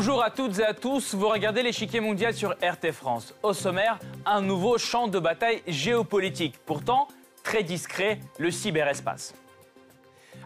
Bonjour 0.00 0.22
à 0.22 0.30
toutes 0.30 0.60
et 0.60 0.64
à 0.64 0.74
tous, 0.74 1.16
vous 1.16 1.28
regardez 1.28 1.60
l'échiquier 1.60 1.98
mondial 1.98 2.32
sur 2.32 2.50
RT 2.62 2.92
France. 2.92 3.34
Au 3.42 3.52
sommaire, 3.52 3.98
un 4.24 4.40
nouveau 4.40 4.78
champ 4.78 5.08
de 5.08 5.18
bataille 5.18 5.60
géopolitique, 5.66 6.54
pourtant 6.64 7.08
très 7.42 7.64
discret, 7.64 8.20
le 8.38 8.52
cyberespace. 8.52 9.34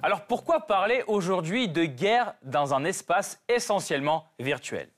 Alors 0.03 0.23
pourquoi 0.23 0.61
parler 0.61 1.05
aujourd'hui 1.07 1.69
de 1.69 1.85
guerre 1.85 2.33
dans 2.43 2.73
un 2.73 2.85
espace 2.85 3.43
essentiellement 3.47 4.25
virtuel? 4.41 4.89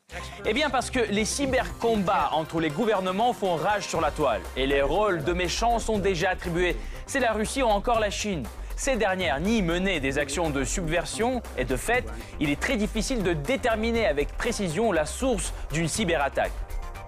Eh 0.46 0.52
bien 0.52 0.70
parce 0.70 0.88
que 0.88 1.00
les 1.00 1.24
cybercombats 1.24 2.30
entre 2.30 2.60
les 2.60 2.70
gouvernements 2.70 3.32
font 3.32 3.56
rage 3.56 3.88
sur 3.88 4.00
la 4.00 4.12
toile 4.12 4.40
et 4.56 4.68
les 4.68 4.82
rôles 4.82 5.24
de 5.24 5.32
méchants 5.32 5.80
sont 5.80 5.98
déjà 5.98 6.30
attribués. 6.30 6.76
C'est 7.06 7.18
la 7.18 7.32
Russie 7.32 7.64
ou 7.64 7.66
encore 7.66 7.98
la 7.98 8.10
Chine. 8.10 8.46
Ces 8.76 8.96
dernières 8.96 9.40
nient 9.40 9.62
mener 9.62 10.00
des 10.00 10.18
actions 10.18 10.50
de 10.50 10.64
subversion 10.64 11.42
et 11.56 11.64
de 11.64 11.76
fait, 11.76 12.04
il 12.40 12.50
est 12.50 12.60
très 12.60 12.76
difficile 12.76 13.22
de 13.22 13.32
déterminer 13.32 14.06
avec 14.06 14.36
précision 14.36 14.92
la 14.92 15.06
source 15.06 15.52
d'une 15.72 15.88
cyberattaque. 15.88 16.52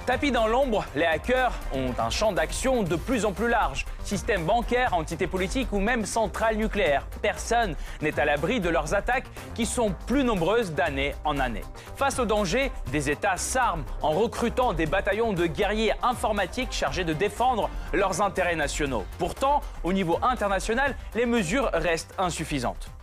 Tapis 0.06 0.30
dans 0.30 0.46
l'ombre, 0.46 0.84
les 0.95 1.05
hackers 1.05 1.52
ont 1.74 1.92
un 1.98 2.10
champ 2.10 2.30
d'action 2.30 2.84
de 2.84 2.95
plus 2.95 3.24
en 3.24 3.33
plus 3.33 3.48
large. 3.48 3.84
Système 4.05 4.45
bancaire, 4.45 4.95
entité 4.95 5.27
politique 5.27 5.73
ou 5.73 5.80
même 5.80 6.06
centrale 6.06 6.55
nucléaire. 6.55 7.09
Personne 7.23 7.74
n'est 8.02 8.20
à 8.20 8.24
l'abri 8.24 8.61
de 8.61 8.69
leurs 8.69 8.95
attaques 8.95 9.27
qui 9.56 9.66
sont 9.66 9.92
plus 10.06 10.23
nombreuses 10.23 10.73
d'année 10.74 11.16
en 11.24 11.41
année. 11.41 11.64
Face 11.97 12.20
au 12.20 12.24
danger, 12.24 12.70
des 12.92 13.11
États 13.11 13.37
s'arment 13.37 13.84
en 14.00 14.11
recrutant 14.11 14.73
des 14.73 14.87
bataillons 14.87 15.33
de 15.33 15.47
guerriers 15.47 15.95
informatiques 16.05 16.70
chargés 16.70 17.02
de 17.02 17.12
défendre 17.12 17.69
leurs 17.92 18.23
intérêts 18.23 18.55
nationaux. 18.55 19.05
Pourtant, 19.19 19.61
au 19.83 19.92
niveau 19.92 20.20
international, 20.22 20.94
les 21.16 21.27
mesures 21.27 21.69
restent 21.72 22.14
insuffisantes. 22.16 22.95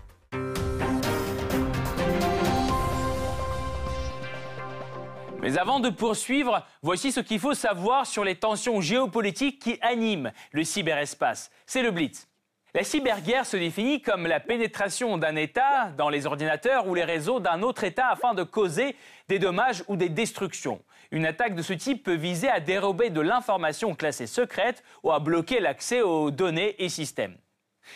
Mais 5.44 5.58
avant 5.58 5.82
de 5.82 5.90
poursuivre, 5.90 6.66
voici 6.84 7.12
ce 7.12 7.20
qu'il 7.20 7.38
faut 7.38 7.54
savoir 7.54 8.08
sur 8.08 8.24
les 8.24 8.36
tensions 8.36 8.80
géopolitiques 8.80 9.60
qui 9.60 9.78
animent 9.82 10.32
le 10.54 10.64
cyberespace. 10.64 11.52
C'est 11.66 11.82
le 11.82 11.92
Blitz. 11.92 12.30
La 12.74 12.86
cyberguerre 12.86 13.46
se 13.46 13.58
définit 13.58 14.02
comme 14.02 14.26
la 14.26 14.40
pénétration 14.40 15.18
d'un 15.18 15.36
État 15.36 15.90
dans 15.98 16.08
les 16.08 16.28
ordinateurs 16.28 16.88
ou 16.88 16.96
les 16.96 17.04
réseaux 17.04 17.42
d'un 17.42 17.62
autre 17.62 17.84
État 17.84 18.08
afin 18.08 18.34
de 18.34 18.44
causer 18.44 18.96
des 19.28 19.38
dommages 19.38 19.84
ou 19.90 19.98
des 19.98 20.08
destructions. 20.08 20.82
Une 21.12 21.26
attaque 21.26 21.56
de 21.56 21.62
ce 21.62 21.74
type 21.74 22.04
peut 22.04 22.16
viser 22.16 22.48
à 22.48 22.62
dérober 22.62 23.10
de 23.10 23.20
l'information 23.20 23.96
classée 23.96 24.28
secrète 24.28 24.82
ou 25.04 25.12
à 25.12 25.20
bloquer 25.20 25.60
l'accès 25.60 26.02
aux 26.02 26.32
données 26.32 26.82
et 26.82 26.88
systèmes. 26.88 27.36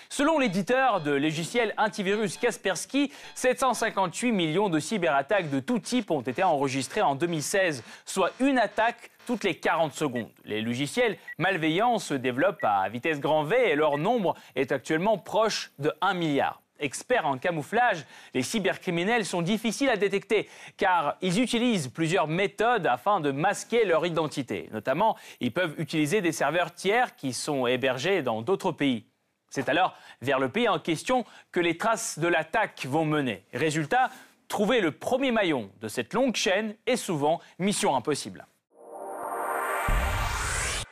Selon 0.10 0.40
l'éditeur 0.40 1.02
de 1.02 1.12
logiciel 1.12 1.74
antivirus 1.78 2.38
Kaspersky, 2.38 3.12
758 3.36 4.32
millions 4.32 4.70
de 4.70 4.80
cyberattaques 4.80 5.50
de 5.50 5.60
tout 5.60 5.80
type 5.80 6.12
ont 6.12 6.22
été 6.22 6.44
enregistrées 6.44 7.02
en 7.02 7.16
2016, 7.16 7.84
soit 8.06 8.32
une 8.40 8.58
attaque 8.58 9.12
toutes 9.26 9.44
les 9.44 9.56
40 9.56 9.94
secondes. 9.94 10.32
Les 10.46 10.62
logiciels 10.62 11.18
malveillants 11.38 12.00
se 12.00 12.14
développent 12.14 12.64
à 12.64 12.88
vitesse 12.90 13.20
grand 13.20 13.44
V 13.44 13.72
et 13.72 13.76
leur 13.76 13.98
nombre 13.98 14.36
est 14.56 14.72
actuellement 14.72 15.18
proche 15.18 15.72
de 15.80 15.92
1 16.02 16.14
milliard. 16.14 16.62
Experts 16.80 17.26
en 17.26 17.38
camouflage, 17.38 18.06
les 18.34 18.44
cybercriminels 18.44 19.26
sont 19.26 19.42
difficiles 19.42 19.90
à 19.90 19.98
détecter 19.98 20.48
car 20.78 21.18
ils 21.22 21.42
utilisent 21.42 21.90
plusieurs 21.90 22.28
méthodes 22.28 22.88
afin 22.88 23.20
de 23.20 23.32
masquer 23.32 23.84
leur 23.84 24.06
identité. 24.06 24.70
Notamment, 24.72 25.18
ils 25.42 25.52
peuvent 25.52 25.76
utiliser 25.80 26.22
des 26.22 26.32
serveurs 26.32 26.74
tiers 26.74 27.16
qui 27.16 27.34
sont 27.34 27.68
hébergés 27.68 28.22
dans 28.22 28.42
d'autres 28.42 28.72
pays. 28.72 29.06
C'est 29.50 29.70
alors 29.70 29.95
vers 30.22 30.40
le 30.40 30.50
pays 30.50 30.67
en 30.67 30.80
question 30.80 31.26
que 31.52 31.59
les 31.59 31.78
traces 31.78 32.20
de 32.20 32.27
l'attaque 32.27 32.86
vont 32.88 33.05
mener. 33.05 33.45
Résultat, 33.54 34.10
trouver 34.48 34.82
le 34.82 34.92
premier 34.92 35.32
maillon 35.32 35.72
de 35.82 35.88
cette 35.88 36.14
longue 36.14 36.36
chaîne 36.36 36.76
est 36.86 36.98
souvent 36.98 37.39
mission 37.60 37.95
impossible. 37.95 38.45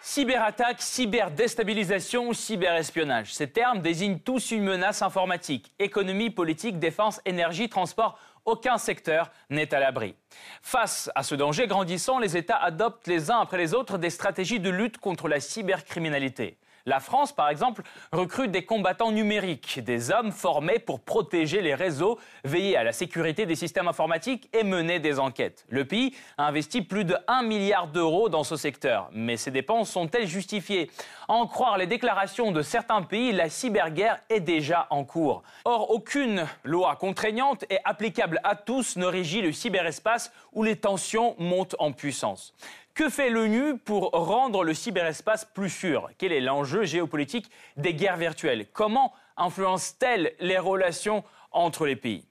Cyberattaque, 0.02 0.81
cyberdéstabilisation, 0.81 2.31
cyberespionnage. 2.31 3.34
Ces 3.34 3.50
termes 3.50 3.81
désignent 3.81 4.19
tous 4.19 4.52
une 4.52 4.63
menace 4.63 5.01
informatique. 5.01 5.74
Économie, 5.80 6.30
politique, 6.30 6.80
défense, 6.80 7.19
énergie, 7.25 7.68
transport, 7.68 8.18
aucun 8.46 8.78
secteur 8.78 9.31
n'est 9.50 9.74
à 9.74 9.80
l'abri. 9.80 10.16
Face 10.62 11.12
à 11.16 11.24
ce 11.24 11.35
danger 11.35 11.68
grandissant, 11.68 12.19
les 12.19 12.38
États 12.38 12.56
adoptent 12.56 13.07
les 13.07 13.31
uns 13.31 13.40
après 13.40 13.57
les 13.57 13.74
autres 13.74 13.97
des 13.97 14.12
stratégies 14.12 14.59
de 14.59 14.69
lutte 14.69 15.00
contre 15.00 15.28
la 15.28 15.40
cybercriminalité. 15.40 16.59
La 16.88 17.00
France, 17.00 17.31
par 17.31 17.50
exemple, 17.50 17.81
recrute 18.12 18.51
des 18.51 18.63
combattants 18.63 19.12
numériques, 19.12 19.79
des 19.84 20.12
hommes 20.12 20.31
formés 20.31 20.78
pour 20.78 21.00
protéger 21.00 21.62
les 21.62 21.73
réseaux, 21.73 22.19
veiller 22.44 22.78
à 22.78 22.84
la 22.84 22.94
sécurité 22.94 23.47
des 23.47 23.56
systèmes 23.56 23.88
informatiques 23.88 24.50
et 24.53 24.63
mener 24.63 25.00
des 25.00 25.18
enquêtes. 25.18 25.66
Le 25.69 25.85
pays 25.85 26.13
a 26.38 26.45
investi 26.45 26.84
plus 26.84 27.03
de 27.03 27.18
1 27.28 27.41
milliard 27.41 27.88
d'euros 27.88 28.29
dans 28.29 28.44
ce 28.44 28.56
secteur. 28.56 29.09
Mais 29.13 29.35
ces 29.35 29.50
dépenses 29.50 29.90
sont-elles 29.90 30.28
justifiées? 30.28 30.91
En 31.28 31.47
croire 31.47 31.79
les 31.79 31.88
déclarations 31.88 32.51
de 32.51 32.62
certains 32.62 33.01
pays, 33.01 33.31
la 33.31 33.50
cyberguerre 33.50 34.19
est 34.29 34.40
déjà 34.40 34.85
en 34.91 35.03
cours. 35.06 35.41
Or, 35.63 35.90
aucune 35.90 36.45
loi 36.63 36.95
contraignante 36.97 37.66
et 37.72 37.79
applicable 37.84 38.40
à 38.44 38.56
tous 38.56 38.95
ne 38.95 39.07
régit 39.07 39.41
le 39.41 39.51
cyberespace 39.51 40.31
où 40.53 40.62
les 40.62 40.75
tensions 40.75 41.35
montent 41.40 41.75
en 41.79 41.94
puissance. 41.94 42.53
Que 42.95 43.09
fait 43.09 43.29
l'ONU 43.29 43.78
pour 43.78 44.11
rendre 44.11 44.63
le 44.63 44.73
cyberespace 44.73 45.44
plus 45.44 45.69
sûr? 45.69 46.09
Quel 46.17 46.31
est 46.31 46.39
l'enjeu 46.39 46.85
géopolitique 46.85 47.51
des 47.75 47.94
guerres 47.94 48.16
virtuelles? 48.16 48.67
Comment 48.72 49.11
influence-t-elle 49.35 50.33
les 50.39 50.57
relations 50.57 51.25
entre 51.51 51.85
les 51.85 51.97
pays? 51.97 52.25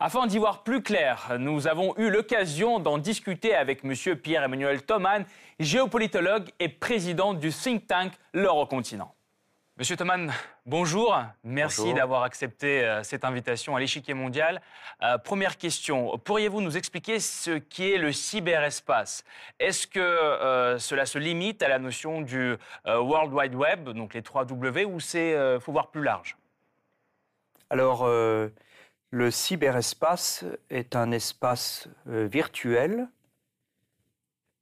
Afin 0.00 0.26
d'y 0.26 0.38
voir 0.38 0.64
plus 0.64 0.82
clair, 0.82 1.36
nous 1.38 1.68
avons 1.68 1.96
eu 1.96 2.10
l'occasion 2.10 2.80
d'en 2.80 2.98
discuter 2.98 3.54
avec 3.54 3.84
M. 3.84 3.94
Pierre-Emmanuel 4.16 4.82
Thoman, 4.82 5.24
géopolitologue 5.60 6.50
et 6.58 6.68
président 6.68 7.32
du 7.32 7.52
think 7.52 7.86
tank 7.86 8.12
L'Eurocontinent. 8.32 9.14
Monsieur 9.80 9.96
Thoman, 9.96 10.30
bonjour. 10.66 11.18
Merci 11.42 11.94
d'avoir 11.94 12.24
accepté 12.24 12.84
euh, 12.84 13.02
cette 13.02 13.24
invitation 13.24 13.76
à 13.76 13.80
l'échiquier 13.80 14.12
mondial. 14.12 14.60
Euh, 15.02 15.16
première 15.16 15.56
question, 15.56 16.18
pourriez-vous 16.18 16.60
nous 16.60 16.76
expliquer 16.76 17.18
ce 17.18 17.52
qui 17.52 17.90
est 17.90 17.96
le 17.96 18.12
cyberespace? 18.12 19.24
Est-ce 19.58 19.86
que 19.86 19.98
euh, 19.98 20.78
cela 20.78 21.06
se 21.06 21.16
limite 21.16 21.62
à 21.62 21.68
la 21.68 21.78
notion 21.78 22.20
du 22.20 22.56
World 22.84 23.32
Wide 23.32 23.54
Web, 23.54 23.88
donc 23.88 24.12
les 24.12 24.20
3 24.20 24.44
W, 24.44 24.84
ou 24.84 25.00
c'est 25.00 25.34
faut 25.60 25.72
voir 25.72 25.90
plus 25.90 26.02
large? 26.02 26.36
Alors, 27.70 28.06
le 28.06 29.30
cyberespace 29.30 30.44
est 30.68 30.94
un 30.94 31.10
espace 31.10 31.88
virtuel, 32.04 33.08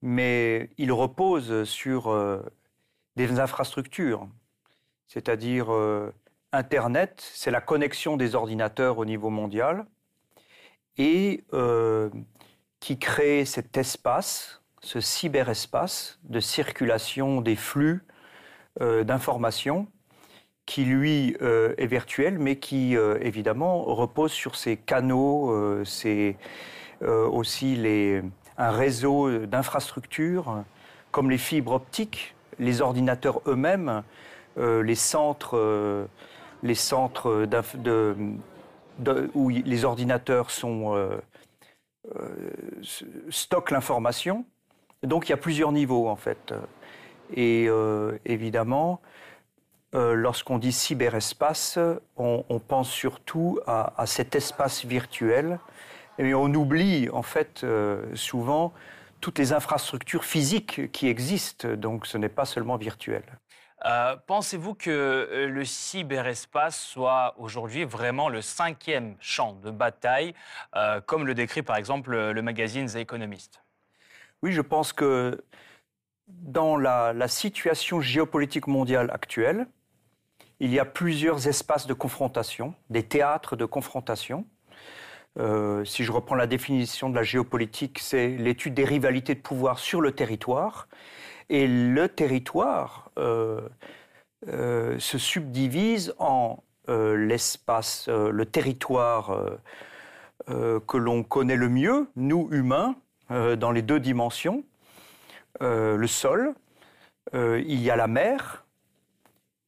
mais 0.01 0.71
il 0.78 0.93
repose 0.93 1.65
sur 1.65 2.41
des 3.17 3.41
infrastructures 3.41 4.28
c'est-à-dire 5.09 5.73
euh, 5.73 6.13
Internet, 6.53 7.23
c'est 7.35 7.51
la 7.51 7.61
connexion 7.61 8.17
des 8.17 8.35
ordinateurs 8.35 8.99
au 8.99 9.05
niveau 9.05 9.31
mondial, 9.31 9.87
et 10.97 11.45
euh, 11.53 12.11
qui 12.81 12.99
crée 12.99 13.45
cet 13.45 13.77
espace, 13.77 14.63
ce 14.81 15.01
cyberespace 15.01 16.19
de 16.25 16.41
circulation 16.41 17.41
des 17.41 17.57
flux 17.57 18.05
euh, 18.81 19.03
d'informations, 19.05 19.89
qui 20.67 20.85
lui 20.85 21.35
est 21.41 21.87
virtuel, 21.87 22.39
mais 22.39 22.57
qui 22.57 22.95
évidemment 23.23 23.85
repose 23.85 24.33
sur 24.33 24.55
ces 24.55 24.77
canaux, 24.77 25.83
c'est 25.87 26.37
aussi 27.01 27.75
les, 27.75 28.23
un 28.59 28.71
réseau 28.71 29.47
d'infrastructures, 29.47 30.63
comme 31.11 31.31
les 31.31 31.39
fibres 31.39 31.73
optiques, 31.73 32.34
les 32.59 32.81
ordinateurs 32.81 33.41
eux-mêmes 33.47 33.89
euh, 33.89 34.01
les 34.59 34.95
centres, 34.95 35.57
euh, 35.57 36.07
les 36.63 36.75
centres 36.75 37.47
où 39.34 39.49
les 39.49 39.84
ordinateurs 39.84 40.49
euh, 40.65 41.21
stockent 43.31 43.71
l'information. 43.71 44.45
Donc 45.03 45.28
il 45.28 45.31
y 45.31 45.34
a 45.34 45.39
plusieurs 45.39 45.72
niveaux 45.72 46.09
en 46.09 46.16
fait. 46.16 46.53
Et 47.34 47.69
évidemment, 48.25 49.01
lorsqu'on 49.93 50.59
dit 50.59 50.72
cyberespace, 50.72 51.78
on, 52.16 52.59
pense 52.59 52.91
surtout 52.91 53.61
à, 53.66 54.07
cet 54.07 54.34
espace 54.34 54.87
virtuel, 54.87 55.61
mais 56.19 56.33
on 56.33 56.47
oublie 56.54 57.11
en 57.11 57.22
fait 57.22 57.66
souvent 58.15 58.72
toutes 59.21 59.39
les 59.39 59.53
infrastructures 59.53 60.25
physiques 60.25 60.91
qui 60.91 61.09
existent, 61.09 61.69
donc 61.75 62.07
ce 62.07 62.16
n'est 62.16 62.31
pas 62.31 62.47
seulement 62.47 62.77
virtuel. 62.77 63.22
Euh, 63.84 64.16
pensez-vous 64.27 64.75
que 64.75 64.91
euh, 64.91 65.48
le 65.48 65.65
cyberespace 65.65 66.80
soit 66.80 67.34
aujourd'hui 67.39 67.84
vraiment 67.84 68.28
le 68.28 68.41
cinquième 68.41 69.15
champ 69.21 69.53
de 69.53 69.71
bataille, 69.71 70.34
euh, 70.75 71.01
comme 71.01 71.27
le 71.27 71.34
décrit 71.34 71.63
par 71.63 71.77
exemple 71.77 72.16
le 72.16 72.42
magazine 72.42 72.86
The 72.86 72.97
Economist? 72.97 73.63
Oui, 74.42 74.53
je 74.53 74.60
pense 74.63 74.92
que 74.92 75.45
dans 76.27 76.77
la, 76.77 77.28
situation 77.28 78.01
géopolitique 78.01 78.66
mondiale 78.66 79.10
actuelle, 79.13 79.66
il 80.60 80.72
y 80.72 80.80
a 80.80 80.84
plusieurs 80.84 81.47
espaces 81.47 81.86
de 81.86 81.95
confrontation, 81.95 82.75
des 82.91 83.04
théâtres 83.04 83.57
de 83.57 83.65
confrontation. 83.65 84.45
Si 85.84 86.03
je 86.03 86.10
reprends 86.10 86.34
la 86.34 86.48
définition 86.48 87.09
de 87.10 87.15
la 87.15 87.22
géopolitique, 87.22 88.01
c'est 88.01 88.28
l'étude 88.28 88.75
des 88.75 88.84
rivalités 88.84 89.36
de 89.36 89.41
pouvoir 89.41 89.78
sur 89.78 90.01
le 90.01 90.10
territoire. 90.10 90.89
Et 91.50 91.66
le 91.66 92.09
territoire 92.09 93.10
euh, 93.18 93.60
euh, 94.48 94.98
se 94.98 95.18
subdivise 95.18 96.15
en 96.18 96.62
l'espace, 96.91 98.09
le 98.09 98.47
territoire 98.47 99.59
que 100.47 100.97
l'on 100.97 101.22
connaît 101.22 101.54
le 101.54 101.68
mieux, 101.68 102.09
nous 102.16 102.48
humains, 102.50 102.97
dans 103.28 103.72
les 103.72 103.83
deux 103.83 104.00
dimensions, 104.00 104.65
le 105.60 106.06
sol, 106.06 106.54
il 107.34 107.83
y 107.83 107.91
a 107.91 107.97
la 107.97 108.06
mer, 108.06 108.65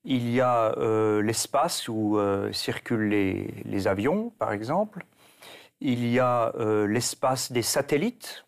il 0.05 0.31
y 0.31 0.41
a 0.41 0.75
l'espace 1.21 1.89
où 1.89 2.19
circulent 2.53 3.11
les, 3.11 3.87
avions, 3.87 4.33
par 4.39 4.53
exemple, 4.53 5.05
il 5.81 6.07
y 6.07 6.19
a 6.19 6.53
euh, 6.57 6.87
l'espace 6.87 7.53
des 7.53 7.63
satellites 7.63 8.45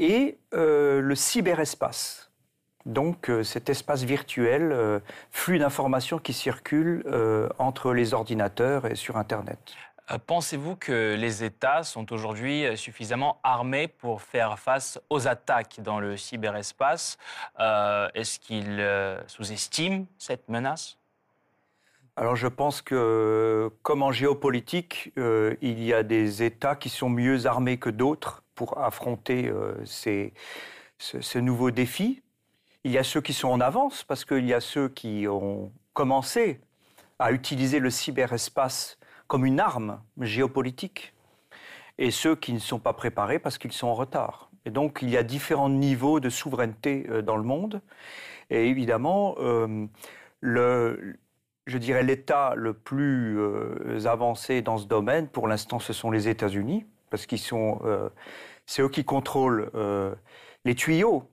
et 0.00 0.38
euh, 0.54 1.00
le 1.00 1.14
cyberespace. 1.14 2.32
Donc 2.86 3.28
euh, 3.28 3.44
cet 3.44 3.68
espace 3.68 4.02
virtuel, 4.02 5.00
flux 5.30 5.58
d'informations 5.58 6.18
qui 6.18 6.32
circulent 6.32 7.04
entre 7.58 7.92
les 7.92 8.14
ordinateurs 8.14 8.86
et 8.86 8.96
sur 8.96 9.16
Internet. 9.16 9.58
Pensez-vous 10.26 10.74
que 10.74 11.14
les 11.14 11.44
États 11.44 11.84
sont 11.84 12.12
aujourd'hui 12.12 12.76
suffisamment 12.76 13.38
armés 13.44 13.86
pour 13.86 14.22
faire 14.22 14.58
face 14.58 14.98
aux 15.08 15.28
attaques 15.28 15.80
dans 15.82 16.00
le 16.00 16.16
cyberespace? 16.16 17.16
Est-ce 17.58 18.40
qu'ils 18.40 18.84
sous-estiment 19.28 20.06
cette 20.18 20.48
menace? 20.48 20.96
Alors 22.20 22.36
je 22.36 22.48
pense 22.48 22.82
que, 22.82 23.70
comme 23.82 24.02
en 24.02 24.12
géopolitique, 24.12 25.10
euh, 25.16 25.56
il 25.62 25.82
y 25.82 25.94
a 25.94 26.02
des 26.02 26.42
États 26.42 26.76
qui 26.76 26.90
sont 26.90 27.08
mieux 27.08 27.46
armés 27.46 27.78
que 27.78 27.88
d'autres 27.88 28.42
pour 28.60 28.76
affronter 28.76 29.48
euh, 29.48 29.74
ces, 29.86 30.34
ce, 30.98 31.38
nouveau 31.38 31.70
défi. 31.70 32.22
Il 32.84 32.90
y 32.92 32.98
a 32.98 33.02
ceux 33.02 33.22
qui 33.22 33.32
sont 33.32 33.48
en 33.48 33.58
avance, 33.58 34.04
parce 34.04 34.26
qu'il 34.26 34.44
y 34.44 34.52
a 34.52 34.60
ceux 34.60 34.90
qui 34.90 35.26
ont 35.26 35.72
commencé 35.94 36.60
à 37.18 37.32
utiliser 37.32 37.78
le 37.78 37.88
cyberespace 37.88 38.98
comme 39.28 39.46
une 39.46 39.60
arme 39.60 40.02
géopolitique, 40.20 41.14
et 41.96 42.10
ceux 42.10 42.36
qui 42.36 42.52
ne 42.52 42.58
sont 42.58 42.78
pas 42.78 42.92
préparés 42.92 43.38
parce 43.38 43.56
qu'ils 43.56 43.72
sont 43.72 43.86
en 43.86 43.94
retard. 43.94 44.50
Et 44.66 44.70
donc 44.70 44.98
il 45.00 45.08
y 45.08 45.16
a 45.16 45.22
différents 45.22 45.70
niveaux 45.70 46.20
de 46.20 46.28
souveraineté 46.28 47.06
euh, 47.08 47.22
dans 47.22 47.38
le 47.38 47.44
monde. 47.44 47.80
Et 48.50 48.68
évidemment, 48.68 49.36
le, 50.40 51.16
je 51.66 51.78
dirais, 51.78 52.02
l'État 52.02 52.54
le 52.56 52.74
plus 52.74 53.38
euh, 53.38 54.04
avancé 54.04 54.60
dans 54.60 54.76
ce 54.76 54.86
domaine, 54.86 55.28
pour 55.28 55.48
l'instant, 55.48 55.78
ce 55.78 55.92
sont 55.92 56.10
les 56.10 56.28
États-Unis, 56.28 56.84
parce 57.10 57.26
qu'ils 57.26 57.38
sont, 57.38 57.80
euh, 57.84 58.08
c'est 58.70 58.82
eux 58.82 58.88
qui 58.88 59.04
contrôlent 59.04 59.70
euh, 59.74 60.14
les 60.64 60.74
tuyaux 60.74 61.28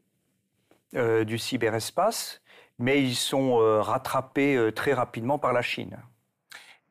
du 0.93 1.37
cyberespace, 1.37 2.41
mais 2.79 3.03
ils 3.03 3.15
sont 3.15 3.57
rattrapés 3.81 4.71
très 4.73 4.93
rapidement 4.93 5.37
par 5.37 5.51
la 5.53 5.61
Chine. 5.61 5.99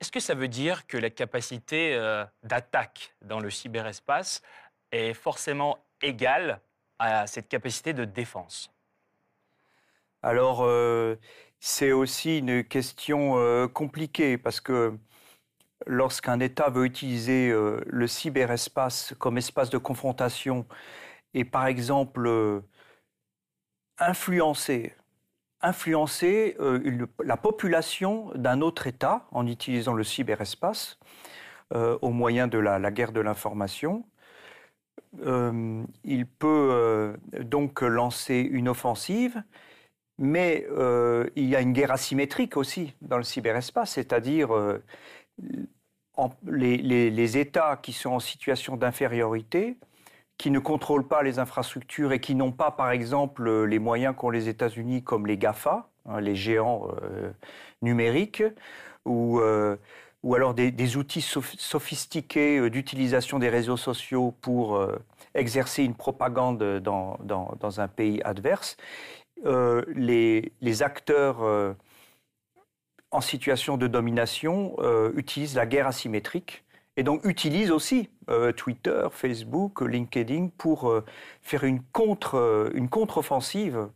Est-ce 0.01 0.13
que 0.13 0.21
ça 0.21 0.35
veut 0.35 0.49
dire 0.49 0.87
que 0.87 0.99
la 0.99 1.11
capacité 1.11 1.99
d'attaque 2.45 3.15
dans 3.23 3.41
le 3.41 3.51
cyberespace 3.51 4.43
est 4.93 5.15
forcément 5.15 5.79
égale 6.03 6.61
à 6.99 7.27
cette 7.27 7.49
capacité 7.49 7.95
de 7.95 8.05
défense? 8.05 8.71
Alors, 10.23 10.63
c'est 11.61 11.93
aussi 11.93 12.39
une 12.39 12.65
question 12.65 13.39
euh, 13.39 13.67
compliquée 13.67 14.39
parce 14.39 14.61
que 14.61 14.97
lorsqu'un 15.87 16.41
État 16.41 16.71
veut 16.71 16.87
utiliser 16.87 17.51
euh, 17.51 17.81
le 17.87 18.07
cyberespace 18.07 19.15
comme 19.19 19.39
espace 19.39 19.71
de 19.71 19.79
confrontation 19.79 20.67
et 21.35 21.45
par 21.45 21.67
exemple 21.67 22.27
euh, 22.27 22.61
influencer, 23.99 24.95
influencer 25.61 26.57
la 27.25 27.37
population 27.37 28.31
d'un 28.35 28.61
autre 28.61 28.87
État 28.87 29.27
en 29.33 29.47
utilisant 29.47 29.95
le 29.95 30.05
cyberespace 30.05 30.99
au 31.75 32.11
moyen 32.11 32.47
de 32.47 32.59
la 32.59 32.91
guerre 32.93 33.11
de 33.11 33.21
l'information, 33.21 34.05
il 35.25 36.27
peut 36.39 37.17
donc 37.41 37.81
lancer 37.81 38.37
une 38.39 38.69
offensive 38.69 39.43
mais 40.19 40.67
euh, 40.71 41.29
il 41.37 41.45
y 41.47 41.57
a 41.57 41.61
une 41.61 41.73
guerre 41.73 41.93
asymétrique 41.93 42.57
aussi 42.57 42.95
dans 43.03 43.19
le 43.19 43.23
cyberespace, 43.23 43.93
c'est-à-dire 43.93 44.55
euh, 44.55 44.83
les, 46.47 47.39
États 47.39 47.77
qui 47.77 47.93
sont 47.93 48.11
en 48.11 48.21
situation 48.21 48.77
d'infériorité, 48.77 49.77
qui 50.39 50.51
ne 50.51 50.59
contrôlent 50.59 51.09
pas 51.09 51.23
les 51.23 51.39
infrastructures 51.39 52.13
et 52.13 52.21
qui 52.21 52.35
n'ont 52.35 52.53
pas, 52.53 52.71
par 52.71 52.91
exemple, 52.91 53.65
les 53.65 53.79
moyens 53.79 54.15
qu'ont 54.17 54.31
les 54.31 54.49
États-Unis 54.49 55.03
comme 55.03 55.27
les 55.27 55.39
GAFA, 55.39 55.89
hein, 56.07 56.21
les 56.21 56.37
géants 56.37 56.89
euh, 57.03 57.31
numériques, 57.83 58.43
ou, 59.05 59.41
alors 60.35 60.55
des, 60.55 60.97
outils 60.97 61.21
sophistiqués 61.21 62.69
d'utilisation 62.71 63.39
des 63.39 63.49
réseaux 63.49 63.77
sociaux 63.77 64.35
pour 64.41 64.85
exercer 65.35 65.85
une 65.85 65.95
propagande 65.95 66.81
dans, 66.81 67.81
un 67.81 67.89
pays 67.89 68.21
adverse. 68.25 68.77
Euh, 69.45 69.83
les, 69.95 70.83
acteurs 70.83 71.43
euh, 71.43 71.75
en 73.11 73.21
situation 73.21 73.77
de 73.77 73.87
domination 73.87 74.77
euh, 74.79 75.13
utilisent 75.17 75.55
la 75.55 75.67
guerre 75.67 75.87
asymétrique 75.87 76.65
et 76.97 77.03
donc 77.03 77.25
utilisent 77.25 77.71
aussi 77.71 78.09
Twitter, 78.57 79.07
Facebook, 79.13 79.83
LinkedIn 79.83 80.49
pour 80.57 80.93
faire 81.43 81.63
une 81.65 81.83
contre 81.93 82.71
une 82.75 82.89
contre-offensive 82.89 83.89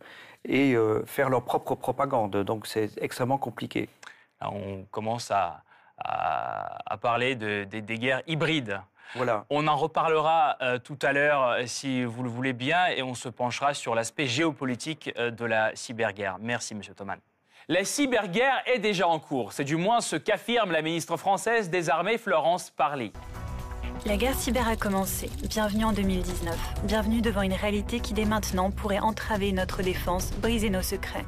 et 0.45 0.77
faire 1.07 1.31
leur 1.31 1.43
propre 1.43 1.75
propagande. 1.77 2.37
Donc 2.45 2.67
c'est 2.67 2.91
extrêmement 2.99 3.39
compliqué. 3.39 3.89
on 4.43 4.85
commence 4.91 5.31
à, 5.31 5.63
à, 5.97 6.99
parler 6.99 7.37
de, 7.37 7.65
des 7.65 7.99
guerres 7.99 8.23
hybrides. 8.27 8.83
On 9.51 9.67
en 9.67 9.77
reparlera 9.77 10.57
euh, 10.63 10.79
tout 10.79 10.99
à 11.03 11.13
l'heure, 11.13 11.45
euh, 11.49 11.63
si 11.67 12.05
vous 12.05 12.23
le 12.23 12.29
voulez 12.29 12.53
bien, 12.53 12.87
et 12.87 13.03
on 13.03 13.15
se 13.15 13.29
penchera 13.29 13.75
sur 13.75 13.95
l'aspect 13.95 14.27
géopolitique 14.27 15.13
euh, 15.19 15.31
de 15.31 15.45
la 15.45 15.75
cyberguerre. 15.75 16.37
Merci, 16.41 16.75
Monsieur 16.75 16.95
Thoman. 16.95 17.19
La 17.69 17.85
cyberguerre 17.85 18.63
est 18.67 18.79
déjà 18.79 19.07
en 19.07 19.19
cours. 19.19 19.53
C'est 19.53 19.65
du 19.65 19.77
moins 19.77 20.01
ce 20.01 20.17
qu'affirme 20.17 20.73
la 20.73 20.83
ministre 20.83 21.17
française 21.17 21.71
des 21.71 21.91
Armées, 21.91 22.19
Florence 22.19 22.71
Parly. 22.71 23.13
La 24.07 24.17
guerre 24.17 24.35
cyber 24.35 24.67
a 24.67 24.77
commencé. 24.77 25.31
Bienvenue 25.49 25.85
en 25.85 25.93
2019. 25.93 26.57
Bienvenue 26.85 27.21
devant 27.21 27.43
une 27.43 27.53
réalité 27.53 28.01
qui 28.01 28.15
dès 28.15 28.25
maintenant 28.25 28.71
pourrait 28.71 28.99
entraver 28.99 29.53
notre 29.53 29.83
défense, 29.83 30.33
briser 30.41 30.71
nos 30.71 30.83
secrets. 30.83 31.25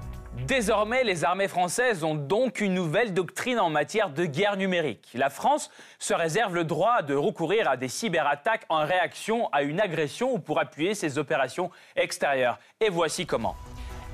Désormais, 0.47 1.05
les 1.05 1.23
armées 1.23 1.49
françaises 1.49 2.03
ont 2.03 2.15
donc 2.15 2.61
une 2.61 2.75
nouvelle 2.75 3.13
doctrine 3.13 3.61
en 3.61 3.69
matière 3.69 4.11
de 4.11 4.25
guerre 4.25 4.57
numérique. 4.57 5.11
La 5.15 5.29
France 5.29 5.71
se 5.99 6.15
réserve 6.15 6.55
le 6.55 6.65
droit 6.65 7.03
de 7.03 7.15
recourir 7.15 7.69
à 7.69 7.77
des 7.77 7.89
cyberattaques 7.89 8.65
en 8.71 8.85
réaction 8.85 9.49
à 9.53 9.63
une 9.63 9.81
agression 9.81 10.33
ou 10.33 10.39
pour 10.39 10.59
appuyer 10.59 10.95
ses 10.95 11.19
opérations 11.19 11.71
extérieures. 11.95 12.59
Et 12.81 12.89
voici 12.89 13.27
comment. 13.27 13.55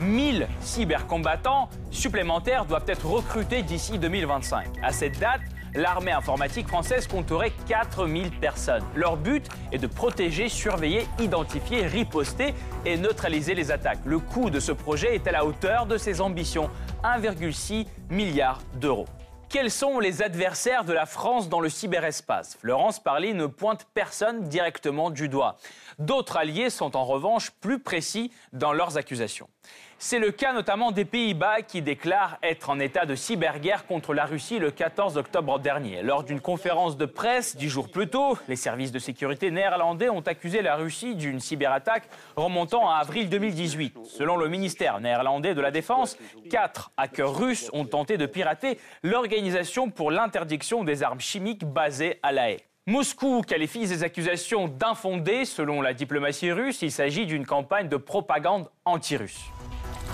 1000 0.00 0.48
cybercombattants 0.60 1.68
supplémentaires 1.90 2.64
doivent 2.64 2.88
être 2.88 3.06
recrutés 3.06 3.62
d'ici 3.62 3.98
2025. 3.98 4.66
À 4.82 4.92
cette 4.92 5.18
date, 5.18 5.40
l'armée 5.74 6.12
informatique 6.12 6.68
française 6.68 7.06
compterait 7.06 7.52
4000 7.66 8.30
personnes. 8.30 8.84
Leur 8.94 9.16
but 9.16 9.46
est 9.72 9.78
de 9.78 9.86
protéger, 9.86 10.48
surveiller, 10.48 11.06
identifier, 11.18 11.86
riposter 11.86 12.54
et 12.84 12.96
neutraliser 12.96 13.54
les 13.54 13.70
attaques. 13.70 14.00
Le 14.04 14.18
coût 14.18 14.50
de 14.50 14.60
ce 14.60 14.72
projet 14.72 15.14
est 15.14 15.26
à 15.26 15.32
la 15.32 15.44
hauteur 15.44 15.86
de 15.86 15.96
ses 15.96 16.20
ambitions, 16.20 16.70
1,6 17.02 17.86
milliard 18.10 18.60
d'euros. 18.74 19.06
Quels 19.48 19.70
sont 19.70 19.98
les 19.98 20.20
adversaires 20.22 20.84
de 20.84 20.92
la 20.92 21.06
France 21.06 21.48
dans 21.48 21.60
le 21.60 21.70
cyberespace? 21.70 22.58
Florence 22.60 23.02
Parly 23.02 23.32
ne 23.32 23.46
pointe 23.46 23.86
personne 23.94 24.42
directement 24.42 25.08
du 25.08 25.30
doigt. 25.30 25.56
D'autres 25.98 26.36
alliés 26.36 26.68
sont 26.68 26.96
en 26.96 27.04
revanche 27.06 27.50
plus 27.52 27.78
précis 27.78 28.30
dans 28.52 28.74
leurs 28.74 28.98
accusations. 28.98 29.48
C'est 30.00 30.20
le 30.20 30.30
cas 30.30 30.52
notamment 30.52 30.92
des 30.92 31.04
Pays-Bas 31.04 31.62
qui 31.62 31.82
déclarent 31.82 32.38
être 32.44 32.70
en 32.70 32.78
état 32.78 33.04
de 33.04 33.16
cyberguerre 33.16 33.84
contre 33.84 34.14
la 34.14 34.26
Russie 34.26 34.60
le 34.60 34.70
14 34.70 35.16
octobre 35.16 35.58
dernier. 35.58 36.02
Lors 36.02 36.22
d'une 36.22 36.40
conférence 36.40 36.96
de 36.96 37.04
presse 37.04 37.56
dix 37.56 37.68
jours 37.68 37.88
plus 37.88 38.06
tôt, 38.06 38.38
les 38.46 38.54
services 38.54 38.92
de 38.92 39.00
sécurité 39.00 39.50
néerlandais 39.50 40.08
ont 40.08 40.20
accusé 40.20 40.62
la 40.62 40.76
Russie 40.76 41.16
d'une 41.16 41.40
cyberattaque 41.40 42.08
remontant 42.36 42.88
à 42.88 42.98
avril 42.98 43.28
2018. 43.28 43.98
Selon 44.04 44.36
le 44.36 44.48
ministère 44.48 45.00
néerlandais 45.00 45.56
de 45.56 45.60
la 45.60 45.72
Défense, 45.72 46.16
quatre 46.48 46.92
hackers 46.96 47.36
russes 47.36 47.68
ont 47.72 47.84
tenté 47.84 48.16
de 48.18 48.26
pirater 48.26 48.78
l'Organisation 49.02 49.90
pour 49.90 50.12
l'interdiction 50.12 50.84
des 50.84 51.02
armes 51.02 51.20
chimiques 51.20 51.64
basée 51.64 52.20
à 52.22 52.30
La 52.30 52.52
Haye. 52.52 52.60
Moscou 52.86 53.42
qualifie 53.42 53.88
ces 53.88 54.04
accusations 54.04 54.68
d'infondées. 54.68 55.44
Selon 55.44 55.82
la 55.82 55.92
diplomatie 55.92 56.52
russe, 56.52 56.82
il 56.82 56.92
s'agit 56.92 57.26
d'une 57.26 57.44
campagne 57.44 57.88
de 57.88 57.96
propagande 57.96 58.70
anti-russe. 58.84 59.50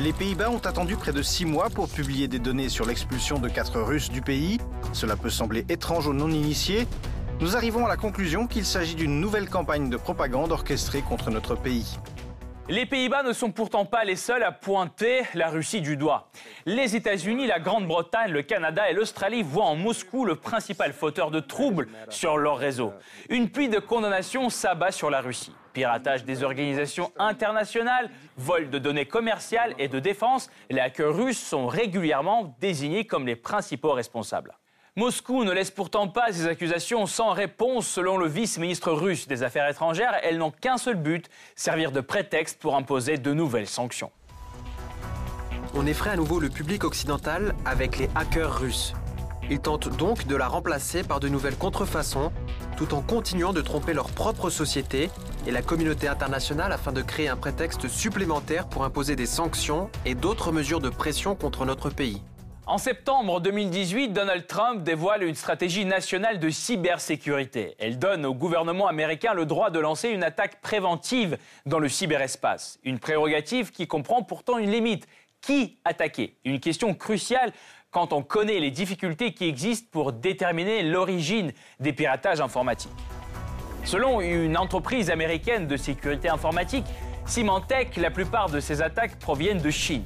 Les 0.00 0.12
Pays-Bas 0.12 0.50
ont 0.50 0.58
attendu 0.58 0.96
près 0.96 1.12
de 1.12 1.22
six 1.22 1.44
mois 1.44 1.70
pour 1.70 1.88
publier 1.88 2.26
des 2.26 2.40
données 2.40 2.68
sur 2.68 2.84
l'expulsion 2.84 3.38
de 3.38 3.48
quatre 3.48 3.80
Russes 3.80 4.10
du 4.10 4.22
pays. 4.22 4.58
Cela 4.92 5.14
peut 5.16 5.30
sembler 5.30 5.64
étrange 5.68 6.08
aux 6.08 6.12
non-initiés, 6.12 6.88
nous 7.40 7.56
arrivons 7.56 7.84
à 7.84 7.88
la 7.88 7.96
conclusion 7.96 8.46
qu'il 8.46 8.64
s'agit 8.64 8.94
d'une 8.94 9.20
nouvelle 9.20 9.50
campagne 9.50 9.90
de 9.90 9.96
propagande 9.96 10.52
orchestrée 10.52 11.02
contre 11.02 11.30
notre 11.30 11.56
pays. 11.56 11.98
Les 12.70 12.86
Pays-Bas 12.86 13.22
ne 13.22 13.34
sont 13.34 13.52
pourtant 13.52 13.84
pas 13.84 14.04
les 14.04 14.16
seuls 14.16 14.42
à 14.42 14.50
pointer 14.50 15.24
la 15.34 15.50
Russie 15.50 15.82
du 15.82 15.98
doigt. 15.98 16.30
Les 16.64 16.96
États-Unis, 16.96 17.46
la 17.46 17.60
Grande-Bretagne, 17.60 18.32
le 18.32 18.40
Canada 18.40 18.88
et 18.88 18.94
l'Australie 18.94 19.42
voient 19.42 19.66
en 19.66 19.76
Moscou 19.76 20.24
le 20.24 20.36
principal 20.36 20.94
fauteur 20.94 21.30
de 21.30 21.40
troubles 21.40 21.88
sur 22.08 22.38
leur 22.38 22.56
réseau. 22.56 22.94
Une 23.28 23.50
pluie 23.50 23.68
de 23.68 23.78
condamnations 23.78 24.48
s'abat 24.48 24.92
sur 24.92 25.10
la 25.10 25.20
Russie. 25.20 25.52
Piratage 25.74 26.24
des 26.24 26.42
organisations 26.42 27.12
internationales, 27.18 28.08
vol 28.38 28.70
de 28.70 28.78
données 28.78 29.06
commerciales 29.06 29.74
et 29.78 29.88
de 29.88 30.00
défense, 30.00 30.50
les 30.70 30.80
hackers 30.80 31.14
russes 31.14 31.42
sont 31.42 31.66
régulièrement 31.66 32.56
désignés 32.60 33.04
comme 33.04 33.26
les 33.26 33.36
principaux 33.36 33.92
responsables. 33.92 34.56
Moscou 34.96 35.42
ne 35.42 35.50
laisse 35.50 35.72
pourtant 35.72 36.06
pas 36.06 36.30
ces 36.30 36.46
accusations 36.46 37.06
sans 37.06 37.32
réponse 37.32 37.88
selon 37.88 38.16
le 38.16 38.28
vice-ministre 38.28 38.92
russe 38.92 39.26
des 39.26 39.42
Affaires 39.42 39.68
étrangères. 39.68 40.14
Elles 40.22 40.38
n'ont 40.38 40.52
qu'un 40.52 40.78
seul 40.78 40.94
but, 40.94 41.28
servir 41.56 41.90
de 41.90 42.00
prétexte 42.00 42.60
pour 42.60 42.76
imposer 42.76 43.18
de 43.18 43.32
nouvelles 43.32 43.66
sanctions. 43.66 44.12
On 45.74 45.84
effraie 45.84 46.10
à 46.10 46.16
nouveau 46.16 46.38
le 46.38 46.48
public 46.48 46.84
occidental 46.84 47.56
avec 47.64 47.98
les 47.98 48.08
hackers 48.14 48.56
russes. 48.56 48.92
Ils 49.50 49.58
tentent 49.58 49.88
donc 49.96 50.28
de 50.28 50.36
la 50.36 50.46
remplacer 50.46 51.02
par 51.02 51.18
de 51.18 51.28
nouvelles 51.28 51.58
contrefaçons, 51.58 52.30
tout 52.76 52.94
en 52.94 53.02
continuant 53.02 53.52
de 53.52 53.62
tromper 53.62 53.94
leur 53.94 54.10
propre 54.10 54.48
société 54.48 55.10
et 55.44 55.50
la 55.50 55.62
communauté 55.62 56.06
internationale 56.06 56.70
afin 56.70 56.92
de 56.92 57.02
créer 57.02 57.28
un 57.28 57.36
prétexte 57.36 57.88
supplémentaire 57.88 58.68
pour 58.68 58.84
imposer 58.84 59.16
des 59.16 59.26
sanctions 59.26 59.90
et 60.06 60.14
d'autres 60.14 60.52
mesures 60.52 60.80
de 60.80 60.88
pression 60.88 61.34
contre 61.34 61.64
notre 61.64 61.90
pays. 61.90 62.22
En 62.66 62.78
septembre 62.78 63.42
2018, 63.42 64.14
Donald 64.14 64.46
Trump 64.46 64.84
dévoile 64.84 65.22
une 65.22 65.34
stratégie 65.34 65.84
nationale 65.84 66.38
de 66.38 66.48
cybersécurité. 66.48 67.74
Elle 67.78 67.98
donne 67.98 68.24
au 68.24 68.32
gouvernement 68.32 68.86
américain 68.86 69.34
le 69.34 69.44
droit 69.44 69.68
de 69.68 69.78
lancer 69.78 70.08
une 70.08 70.24
attaque 70.24 70.62
préventive 70.62 71.36
dans 71.66 71.78
le 71.78 71.90
cyberespace. 71.90 72.78
Une 72.82 72.98
prérogative 72.98 73.70
qui 73.70 73.86
comprend 73.86 74.22
pourtant 74.22 74.56
une 74.56 74.70
limite. 74.70 75.06
Qui 75.42 75.76
attaquer? 75.84 76.38
Une 76.46 76.58
question 76.58 76.94
cruciale 76.94 77.52
quand 77.90 78.14
on 78.14 78.22
connaît 78.22 78.60
les 78.60 78.70
difficultés 78.70 79.34
qui 79.34 79.46
existent 79.46 79.88
pour 79.92 80.14
déterminer 80.14 80.82
l'origine 80.82 81.52
des 81.80 81.92
piratages 81.92 82.40
informatiques. 82.40 82.90
Selon 83.84 84.22
une 84.22 84.56
entreprise 84.56 85.10
américaine 85.10 85.66
de 85.66 85.76
sécurité 85.76 86.30
informatique, 86.30 86.86
Symantec, 87.26 87.98
la 87.98 88.10
plupart 88.10 88.48
de 88.48 88.58
ces 88.58 88.80
attaques 88.80 89.18
proviennent 89.18 89.60
de 89.60 89.70
Chine. 89.70 90.04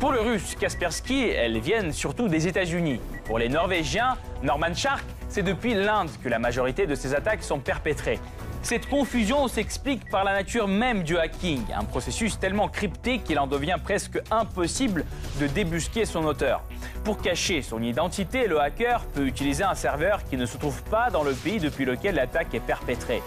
Pour 0.00 0.12
le 0.12 0.20
russe 0.20 0.54
Kaspersky, 0.58 1.28
elles 1.28 1.60
viennent 1.60 1.92
surtout 1.92 2.28
des 2.28 2.46
États-Unis. 2.48 3.00
Pour 3.24 3.38
les 3.38 3.48
Norvégiens, 3.48 4.16
Norman 4.42 4.74
Shark, 4.74 5.04
c'est 5.28 5.42
depuis 5.42 5.74
l'Inde 5.74 6.10
que 6.22 6.28
la 6.28 6.38
majorité 6.38 6.86
de 6.86 6.94
ces 6.94 7.14
attaques 7.14 7.42
sont 7.42 7.60
perpétrées. 7.60 8.18
Cette 8.62 8.88
confusion 8.88 9.46
s'explique 9.46 10.08
par 10.10 10.24
la 10.24 10.32
nature 10.32 10.68
même 10.68 11.02
du 11.02 11.18
hacking, 11.18 11.60
un 11.74 11.84
processus 11.84 12.38
tellement 12.38 12.68
crypté 12.68 13.18
qu'il 13.18 13.38
en 13.38 13.46
devient 13.46 13.76
presque 13.82 14.18
impossible 14.30 15.04
de 15.40 15.46
débusquer 15.46 16.06
son 16.06 16.24
auteur. 16.24 16.62
Pour 17.04 17.20
cacher 17.20 17.62
son 17.62 17.82
identité, 17.82 18.46
le 18.46 18.60
hacker 18.60 19.04
peut 19.14 19.26
utiliser 19.26 19.64
un 19.64 19.74
serveur 19.74 20.24
qui 20.24 20.36
ne 20.36 20.46
se 20.46 20.56
trouve 20.56 20.82
pas 20.84 21.10
dans 21.10 21.22
le 21.22 21.32
pays 21.32 21.60
depuis 21.60 21.84
lequel 21.84 22.16
l'attaque 22.16 22.54
est 22.54 22.60
perpétrée. 22.60 23.22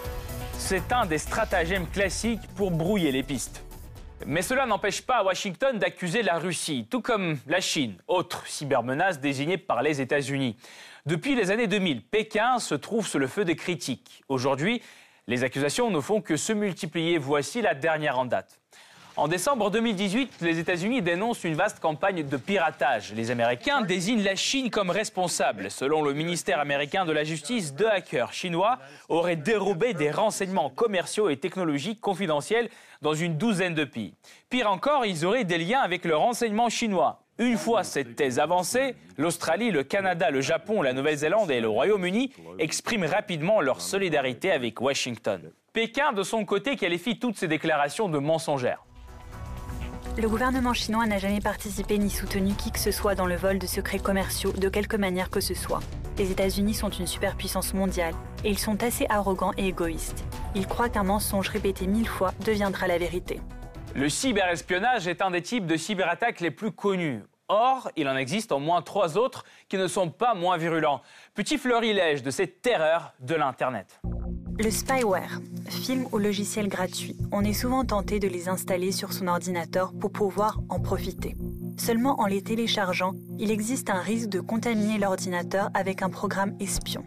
C'est 0.58 0.92
un 0.92 1.06
des 1.06 1.18
stratagèmes 1.18 1.86
classiques 1.86 2.46
pour 2.56 2.70
brouiller 2.70 3.12
les 3.12 3.22
pistes. 3.22 3.62
Mais 4.26 4.42
cela 4.42 4.66
n'empêche 4.66 5.02
pas 5.02 5.22
Washington 5.22 5.78
d'accuser 5.78 6.22
la 6.22 6.38
Russie, 6.38 6.86
tout 6.90 7.00
comme 7.00 7.38
la 7.46 7.60
Chine, 7.60 7.96
autre 8.08 8.46
cybermenace 8.46 9.20
désignée 9.20 9.58
par 9.58 9.82
les 9.82 10.00
États-Unis. 10.00 10.56
Depuis 11.06 11.34
les 11.34 11.50
années 11.50 11.68
2000, 11.68 12.02
Pékin 12.02 12.58
se 12.58 12.74
trouve 12.74 13.06
sous 13.06 13.18
le 13.18 13.26
feu 13.26 13.44
des 13.44 13.56
critiques. 13.56 14.22
Aujourd'hui, 14.28 14.82
les 15.26 15.44
accusations 15.44 15.90
ne 15.90 16.00
font 16.00 16.20
que 16.20 16.36
se 16.36 16.52
multiplier. 16.52 17.18
Voici 17.18 17.62
la 17.62 17.74
dernière 17.74 18.18
en 18.18 18.24
date. 18.24 18.58
En 19.18 19.26
décembre 19.26 19.68
2018, 19.72 20.34
les 20.42 20.60
États-Unis 20.60 21.02
dénoncent 21.02 21.42
une 21.42 21.56
vaste 21.56 21.80
campagne 21.80 22.22
de 22.22 22.36
piratage. 22.36 23.12
Les 23.14 23.32
Américains 23.32 23.80
désignent 23.80 24.22
la 24.22 24.36
Chine 24.36 24.70
comme 24.70 24.90
responsable. 24.90 25.72
Selon 25.72 26.02
le 26.02 26.12
ministère 26.12 26.60
américain 26.60 27.04
de 27.04 27.10
la 27.10 27.24
Justice, 27.24 27.74
deux 27.74 27.88
hackers 27.88 28.32
chinois 28.32 28.78
auraient 29.08 29.34
dérobé 29.34 29.92
des 29.92 30.12
renseignements 30.12 30.70
commerciaux 30.70 31.30
et 31.30 31.36
technologiques 31.36 32.00
confidentiels 32.00 32.68
dans 33.02 33.14
une 33.14 33.36
douzaine 33.36 33.74
de 33.74 33.82
pays. 33.82 34.14
Pire 34.50 34.70
encore, 34.70 35.04
ils 35.04 35.26
auraient 35.26 35.42
des 35.42 35.58
liens 35.58 35.80
avec 35.80 36.04
le 36.04 36.14
renseignement 36.14 36.68
chinois. 36.68 37.24
Une 37.38 37.58
fois 37.58 37.82
cette 37.82 38.14
thèse 38.14 38.38
avancée, 38.38 38.94
l'Australie, 39.16 39.72
le 39.72 39.82
Canada, 39.82 40.30
le 40.30 40.42
Japon, 40.42 40.80
la 40.80 40.92
Nouvelle-Zélande 40.92 41.50
et 41.50 41.60
le 41.60 41.68
Royaume-Uni 41.68 42.30
expriment 42.60 43.06
rapidement 43.06 43.60
leur 43.60 43.80
solidarité 43.80 44.52
avec 44.52 44.80
Washington. 44.80 45.50
Pékin, 45.72 46.12
de 46.12 46.22
son 46.22 46.44
côté, 46.44 46.76
qualifie 46.76 47.18
toutes 47.18 47.36
ces 47.36 47.48
déclarations 47.48 48.08
de 48.08 48.18
mensongères. 48.18 48.84
Le 50.20 50.28
gouvernement 50.28 50.74
chinois 50.74 51.06
n'a 51.06 51.18
jamais 51.18 51.40
participé 51.40 51.96
ni 51.96 52.10
soutenu 52.10 52.52
qui 52.54 52.72
que 52.72 52.80
ce 52.80 52.90
soit 52.90 53.14
dans 53.14 53.26
le 53.26 53.36
vol 53.36 53.60
de 53.60 53.68
secrets 53.68 54.00
commerciaux 54.00 54.50
de 54.50 54.68
quelque 54.68 54.96
manière 54.96 55.30
que 55.30 55.38
ce 55.38 55.54
soit. 55.54 55.78
Les 56.18 56.32
États-Unis 56.32 56.74
sont 56.74 56.90
une 56.90 57.06
superpuissance 57.06 57.72
mondiale 57.72 58.14
et 58.42 58.50
ils 58.50 58.58
sont 58.58 58.82
assez 58.82 59.06
arrogants 59.10 59.52
et 59.56 59.68
égoïstes. 59.68 60.24
Ils 60.56 60.66
croient 60.66 60.88
qu'un 60.88 61.04
mensonge 61.04 61.50
répété 61.50 61.86
mille 61.86 62.08
fois 62.08 62.32
deviendra 62.44 62.88
la 62.88 62.98
vérité. 62.98 63.40
Le 63.94 64.08
cyberespionnage 64.08 65.06
est 65.06 65.22
un 65.22 65.30
des 65.30 65.42
types 65.42 65.66
de 65.66 65.76
cyberattaques 65.76 66.40
les 66.40 66.50
plus 66.50 66.72
connus. 66.72 67.22
Or, 67.46 67.88
il 67.94 68.08
en 68.08 68.16
existe 68.16 68.50
au 68.50 68.58
moins 68.58 68.82
trois 68.82 69.18
autres 69.18 69.44
qui 69.68 69.76
ne 69.76 69.86
sont 69.86 70.10
pas 70.10 70.34
moins 70.34 70.56
virulents. 70.56 71.00
Petit 71.36 71.58
fleurilège 71.58 72.24
de 72.24 72.32
cette 72.32 72.60
terreur 72.60 73.14
de 73.20 73.36
l'Internet. 73.36 74.00
Le 74.60 74.72
spyware, 74.72 75.40
film 75.68 76.06
ou 76.10 76.18
logiciel 76.18 76.68
gratuit, 76.68 77.16
on 77.30 77.44
est 77.44 77.52
souvent 77.52 77.84
tenté 77.84 78.18
de 78.18 78.26
les 78.26 78.48
installer 78.48 78.90
sur 78.90 79.12
son 79.12 79.28
ordinateur 79.28 79.92
pour 79.92 80.10
pouvoir 80.10 80.60
en 80.68 80.80
profiter. 80.80 81.36
Seulement 81.76 82.20
en 82.20 82.26
les 82.26 82.42
téléchargeant, 82.42 83.12
il 83.38 83.52
existe 83.52 83.88
un 83.88 84.00
risque 84.00 84.28
de 84.28 84.40
contaminer 84.40 84.98
l'ordinateur 84.98 85.70
avec 85.74 86.02
un 86.02 86.10
programme 86.10 86.56
espion. 86.58 87.04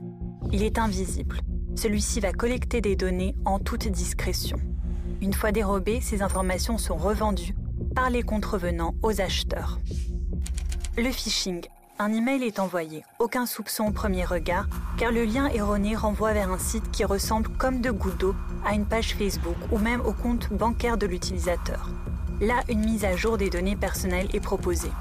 Il 0.53 0.63
est 0.63 0.79
invisible. 0.79 1.41
Celui-ci 1.75 2.21
va 2.21 2.31
collecter 2.31 2.79
des 2.79 2.95
données 2.95 3.35
en 3.43 3.59
toute 3.59 3.89
discrétion. 3.89 4.57
Une 5.19 5.33
fois 5.33 5.51
dérobées, 5.51 5.99
ces 5.99 6.21
informations 6.21 6.77
sont 6.77 6.95
revendues 6.95 7.55
par 7.93 8.09
les 8.09 8.23
contrevenants 8.23 8.95
aux 9.03 9.19
acheteurs. 9.19 9.77
Le 10.97 11.11
phishing, 11.11 11.65
un 11.99 12.13
email 12.13 12.43
est 12.43 12.59
envoyé. 12.59 13.03
Aucun 13.19 13.45
soupçon 13.45 13.85
au 13.85 13.91
premier 13.91 14.25
regard, 14.25 14.65
car 14.97 15.11
le 15.11 15.23
lien 15.23 15.47
erroné 15.47 15.95
renvoie 15.95 16.33
vers 16.33 16.51
un 16.51 16.57
site 16.57 16.89
qui 16.91 17.05
ressemble 17.05 17.49
comme 17.57 17.81
de 17.81 17.91
gouttes 17.91 18.19
d'eau 18.19 18.35
à 18.65 18.73
une 18.73 18.85
page 18.85 19.15
Facebook 19.15 19.55
ou 19.71 19.77
même 19.77 20.01
au 20.01 20.13
compte 20.13 20.51
bancaire 20.51 20.97
de 20.97 21.05
l'utilisateur. 21.05 21.89
Là, 22.39 22.61
une 22.69 22.83
mise 22.83 23.05
à 23.05 23.15
jour 23.15 23.37
des 23.37 23.49
données 23.49 23.75
personnelles 23.75 24.29
est 24.33 24.39
proposée. 24.39 24.91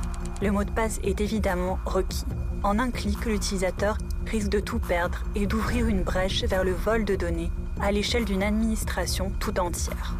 Le 0.42 0.50
mot 0.50 0.64
de 0.64 0.70
passe 0.70 1.00
est 1.02 1.20
évidemment 1.20 1.78
requis. 1.86 2.24
En 2.62 2.78
un 2.78 2.90
clic, 2.90 3.24
l'utilisateur 3.24 3.96
risque 4.26 4.50
de 4.50 4.60
tout 4.60 4.78
perdre 4.78 5.22
et 5.34 5.46
d'ouvrir 5.46 5.86
une 5.86 6.02
brèche 6.02 6.44
vers 6.44 6.64
le 6.64 6.72
vol 6.72 7.04
de 7.04 7.16
données 7.16 7.50
à 7.80 7.92
l'échelle 7.92 8.26
d'une 8.26 8.42
administration 8.42 9.32
tout 9.40 9.58
entière. 9.58 10.14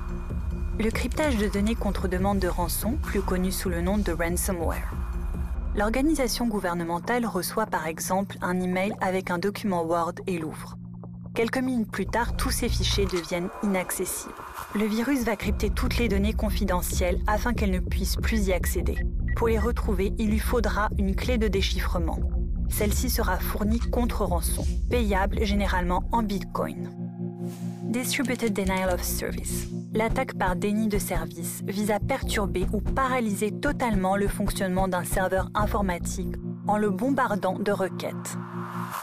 Le 0.78 0.90
cryptage 0.90 1.36
de 1.36 1.48
données 1.48 1.74
contre 1.74 2.08
demande 2.08 2.38
de 2.38 2.48
rançon, 2.48 2.92
plus 3.02 3.20
connu 3.20 3.52
sous 3.52 3.68
le 3.68 3.82
nom 3.82 3.98
de 3.98 4.12
ransomware. 4.12 4.94
L'organisation 5.76 6.48
gouvernementale 6.48 7.24
reçoit 7.26 7.66
par 7.66 7.86
exemple 7.86 8.36
un 8.40 8.60
email 8.60 8.92
avec 9.00 9.30
un 9.30 9.38
document 9.38 9.84
Word 9.84 10.14
et 10.26 10.36
l'ouvre. 10.38 10.76
Quelques 11.32 11.58
minutes 11.58 11.92
plus 11.92 12.06
tard, 12.06 12.36
tous 12.36 12.50
ces 12.50 12.68
fichiers 12.68 13.06
deviennent 13.06 13.50
inaccessibles. 13.62 14.34
Le 14.74 14.84
virus 14.84 15.22
va 15.22 15.36
crypter 15.36 15.70
toutes 15.70 15.96
les 15.98 16.08
données 16.08 16.32
confidentielles 16.32 17.20
afin 17.28 17.54
qu'elles 17.54 17.70
ne 17.70 17.78
puissent 17.78 18.16
plus 18.16 18.48
y 18.48 18.52
accéder. 18.52 18.96
Pour 19.36 19.46
les 19.46 19.60
retrouver, 19.60 20.12
il 20.18 20.30
lui 20.30 20.40
faudra 20.40 20.88
une 20.98 21.14
clé 21.14 21.38
de 21.38 21.46
déchiffrement. 21.46 22.18
Celle-ci 22.68 23.08
sera 23.08 23.38
fournie 23.38 23.78
contre 23.78 24.24
rançon, 24.24 24.64
payable 24.90 25.44
généralement 25.44 26.02
en 26.10 26.24
Bitcoin. 26.24 26.99
Distributed 27.90 28.52
Denial 28.52 28.94
of 28.94 29.02
Service. 29.02 29.66
L'attaque 29.92 30.38
par 30.38 30.54
déni 30.54 30.86
de 30.86 30.98
service 30.98 31.60
vise 31.66 31.90
à 31.90 31.98
perturber 31.98 32.64
ou 32.72 32.80
paralyser 32.80 33.50
totalement 33.50 34.14
le 34.14 34.28
fonctionnement 34.28 34.86
d'un 34.86 35.02
serveur 35.02 35.48
informatique 35.56 36.36
en 36.68 36.76
le 36.76 36.90
bombardant 36.90 37.58
de 37.58 37.72
requêtes. 37.72 38.36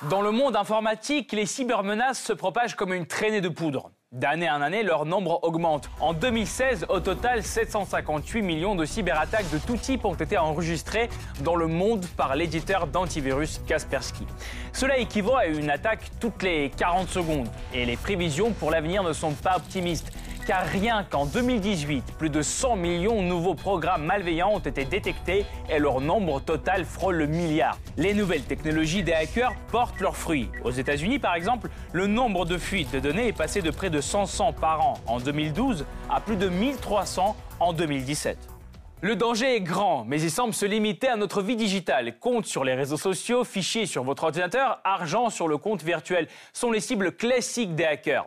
Dans 0.10 0.22
le 0.22 0.32
monde 0.32 0.56
informatique, 0.56 1.34
les 1.34 1.46
cybermenaces 1.46 2.24
se 2.24 2.32
propagent 2.32 2.78
comme 2.78 2.94
une 2.94 3.06
traînée 3.06 3.42
de 3.42 3.50
poudre. 3.50 3.92
D'année 4.18 4.50
en 4.50 4.64
année, 4.64 4.82
leur 4.82 5.06
nombre 5.06 5.40
augmente. 5.44 5.92
En 6.00 6.12
2016, 6.12 6.88
au 6.90 7.00
total, 7.00 7.44
758 7.44 8.42
millions 8.42 8.74
de 8.74 8.84
cyberattaques 8.84 9.48
de 9.52 9.60
tout 9.60 9.78
type 9.78 10.06
ont 10.06 10.16
été 10.16 10.40
enregistrées 10.40 11.08
dans 11.42 11.56
le 11.56 11.68
monde 11.68 12.04
par 12.18 12.36
l'éditeur 12.36 12.88
d'antivirus 12.88 13.62
Kaspersky. 13.68 14.26
Cela 14.74 14.98
équivaut 14.98 15.36
à 15.36 15.46
une 15.46 15.70
attaque 15.70 16.10
toutes 16.20 16.42
les 16.42 16.72
40 16.76 17.10
secondes. 17.10 17.48
Et 17.76 17.86
les 17.86 17.96
prévisions 17.96 18.54
pour 18.54 18.72
l'avenir 18.72 19.04
ne 19.04 19.14
sont 19.14 19.34
pas 19.34 19.58
optimistes 19.58 20.12
car 20.48 20.66
rien 20.66 21.04
qu'en 21.04 21.26
2018, 21.26 22.14
plus 22.18 22.30
de 22.30 22.42
100 22.42 22.78
millions 22.78 23.22
de 23.22 23.28
nouveaux 23.28 23.54
programmes 23.54 24.06
malveillants 24.06 24.54
ont 24.54 24.60
été 24.60 24.86
détectés 24.86 25.46
et 25.70 25.78
leur 25.78 26.00
nombre 26.00 26.40
total 26.40 26.86
frôle 26.86 27.18
le 27.18 27.28
milliard. 27.28 27.78
Les 27.98 28.14
nouvelles 28.14 28.44
technologies 28.44 29.04
des 29.04 29.12
hackers 29.12 29.54
portent 29.72 30.00
leurs 30.00 30.16
fruits. 30.16 30.50
Aux 30.64 30.72
États-Unis, 30.72 31.20
par 31.20 31.36
exemple, 31.36 31.70
le 31.92 32.08
nombre 32.08 32.46
de 32.46 32.58
fuites 32.58 32.94
de 32.94 33.00
données 33.00 33.28
est 33.28 33.38
passé 33.38 33.62
de 33.62 33.72
près 33.72 33.90
de 33.90 34.00
500 34.00 34.54
par 34.54 34.88
an 34.88 34.94
en 35.06 35.20
2012 35.20 35.86
à 36.10 36.22
plus 36.22 36.38
de 36.38 36.48
1300 36.48 37.36
en 37.60 37.74
2017. 37.74 38.57
Le 39.02 39.16
danger 39.16 39.58
est 39.58 39.62
grand, 39.62 40.06
mais 40.06 40.20
il 40.20 40.32
semble 40.32 40.56
se 40.56 40.66
limiter 40.66 41.08
à 41.08 41.18
notre 41.18 41.44
vie 41.44 41.56
digitale. 41.56 42.18
Compte 42.18 42.48
sur 42.48 42.64
les 42.64 42.74
réseaux 42.74 42.98
sociaux, 42.98 43.44
fichiers 43.44 43.86
sur 43.86 44.04
votre 44.04 44.24
ordinateur, 44.24 44.82
argent 44.84 45.30
sur 45.30 45.48
le 45.48 45.60
compte 45.60 45.84
virtuel 45.84 46.28
sont 46.52 46.72
les 46.72 46.80
cibles 46.80 47.12
classiques 47.12 47.76
des 47.76 47.86
hackers. 47.86 48.26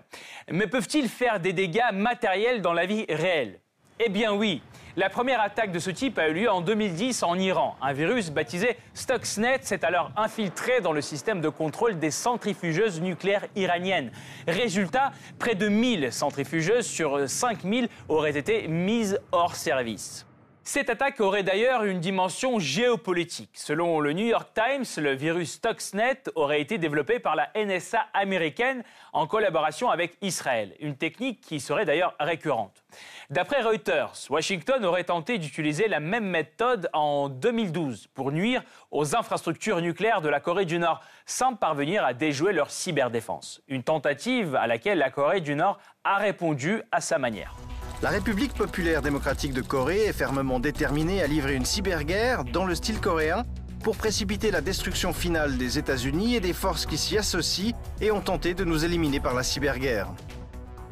Mais 0.48 0.68
peuvent-ils 0.68 1.08
faire 1.08 1.40
des 1.40 1.52
dégâts 1.52 1.92
matériels 1.92 2.62
dans 2.62 2.72
la 2.72 2.86
vie 2.86 3.04
réelle? 3.08 3.58
Eh 3.98 4.10
bien 4.10 4.32
oui. 4.32 4.62
La 4.96 5.10
première 5.10 5.40
attaque 5.40 5.72
de 5.72 5.80
ce 5.80 5.90
type 5.90 6.16
a 6.20 6.28
eu 6.28 6.34
lieu 6.34 6.50
en 6.50 6.60
2010 6.60 7.24
en 7.24 7.36
Iran. 7.36 7.74
Un 7.82 7.92
virus 7.92 8.30
baptisé 8.30 8.76
Stuxnet 8.94 9.58
s'est 9.62 9.84
alors 9.84 10.12
infiltré 10.16 10.80
dans 10.80 10.92
le 10.92 11.00
système 11.00 11.40
de 11.40 11.48
contrôle 11.48 11.98
des 11.98 12.12
centrifugeuses 12.12 13.00
nucléaires 13.00 13.48
iraniennes. 13.56 14.12
Résultat, 14.46 15.10
près 15.40 15.56
de 15.56 15.66
1000 15.66 16.12
centrifugeuses 16.12 16.86
sur 16.86 17.28
5000 17.28 17.88
auraient 18.08 18.38
été 18.38 18.68
mises 18.68 19.18
hors 19.32 19.56
service. 19.56 20.26
Cette 20.62 20.90
attaque 20.90 21.20
aurait 21.20 21.42
d'ailleurs 21.42 21.84
une 21.84 22.00
dimension 22.00 22.58
géopolitique. 22.58 23.50
Selon 23.54 23.98
le 23.98 24.12
New 24.12 24.26
York 24.26 24.50
Times, 24.54 24.84
le 25.02 25.14
virus 25.14 25.54
Stuxnet 25.54 26.22
aurait 26.34 26.60
été 26.60 26.76
développé 26.76 27.18
par 27.18 27.34
la 27.34 27.50
NSA 27.56 28.06
américaine 28.12 28.84
en 29.12 29.26
collaboration 29.26 29.90
avec 29.90 30.16
Israël, 30.20 30.76
une 30.78 30.96
technique 30.96 31.40
qui 31.40 31.60
serait 31.60 31.86
d'ailleurs 31.86 32.14
récurrente. 32.20 32.84
D'après 33.30 33.62
Reuters, 33.62 34.12
Washington 34.28 34.84
aurait 34.84 35.04
tenté 35.04 35.38
d'utiliser 35.38 35.88
la 35.88 35.98
même 35.98 36.26
méthode 36.26 36.90
en 36.92 37.28
2012 37.30 38.08
pour 38.08 38.30
nuire 38.30 38.62
aux 38.90 39.16
infrastructures 39.16 39.80
nucléaires 39.80 40.20
de 40.20 40.28
la 40.28 40.40
Corée 40.40 40.66
du 40.66 40.78
Nord 40.78 41.00
sans 41.24 41.54
parvenir 41.54 42.04
à 42.04 42.12
déjouer 42.12 42.52
leur 42.52 42.70
cyberdéfense. 42.70 43.62
Une 43.66 43.82
tentative 43.82 44.54
à 44.56 44.66
laquelle 44.66 44.98
la 44.98 45.10
Corée 45.10 45.40
du 45.40 45.54
Nord 45.54 45.78
a 46.04 46.18
répondu 46.18 46.82
à 46.92 47.00
sa 47.00 47.18
manière. 47.18 47.54
La 48.02 48.08
République 48.08 48.54
populaire 48.54 49.02
démocratique 49.02 49.52
de 49.52 49.60
Corée 49.60 50.06
est 50.06 50.14
fermement 50.14 50.58
déterminée 50.58 51.22
à 51.22 51.26
livrer 51.26 51.54
une 51.54 51.66
cyberguerre 51.66 52.44
dans 52.44 52.64
le 52.64 52.74
style 52.74 52.98
coréen 52.98 53.44
pour 53.84 53.94
précipiter 53.94 54.50
la 54.50 54.62
destruction 54.62 55.12
finale 55.12 55.58
des 55.58 55.76
États-Unis 55.76 56.34
et 56.34 56.40
des 56.40 56.54
forces 56.54 56.86
qui 56.86 56.96
s'y 56.96 57.18
associent 57.18 57.76
et 58.00 58.10
ont 58.10 58.22
tenté 58.22 58.54
de 58.54 58.64
nous 58.64 58.86
éliminer 58.86 59.20
par 59.20 59.34
la 59.34 59.42
cyberguerre. 59.42 60.08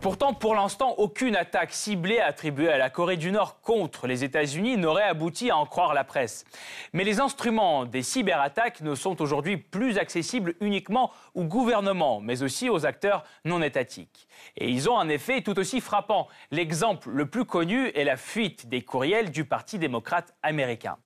Pourtant, 0.01 0.33
pour 0.33 0.55
l'instant, 0.55 0.95
aucune 0.99 1.35
attaque 1.35 1.73
ciblée 1.73 2.21
attribuée 2.21 2.69
à 2.69 2.79
la 2.79 2.89
Corée 2.89 3.17
du 3.17 3.33
Nord 3.33 3.61
contre 3.61 4.07
les 4.07 4.23
États-Unis 4.23 4.77
n'aurait 4.77 5.03
abouti 5.03 5.51
à 5.51 5.57
en 5.57 5.67
croire 5.67 5.93
la 5.93 6.05
presse. 6.05 6.45
Mais 6.93 7.03
les 7.03 7.19
instruments 7.19 7.85
des 7.85 8.03
cyberattaques 8.03 8.81
ne 8.81 8.95
sont 8.95 9.21
aujourd'hui 9.21 9.57
plus 9.57 9.99
accessibles 9.99 10.55
uniquement 10.61 11.11
aux 11.35 11.43
gouvernements, 11.43 12.21
mais 12.21 12.45
aussi 12.45 12.71
aux 12.71 12.87
acteurs 12.87 13.25
non 13.45 13.61
étatiques. 13.61 14.29
Et 14.57 14.71
ils 14.71 14.89
ont 14.89 15.01
un 15.01 15.09
effet 15.09 15.43
tout 15.43 15.59
aussi 15.59 15.81
frappant. 15.81 16.29
L'exemple 16.53 17.11
le 17.11 17.27
plus 17.27 17.45
connu 17.45 17.89
est 17.89 18.05
la 18.05 18.17
fuite 18.17 18.69
des 18.69 18.83
courriels 18.83 19.33
du 19.33 19.45
Parti 19.45 19.81
démocrate 19.81 20.33
américain. 20.45 20.97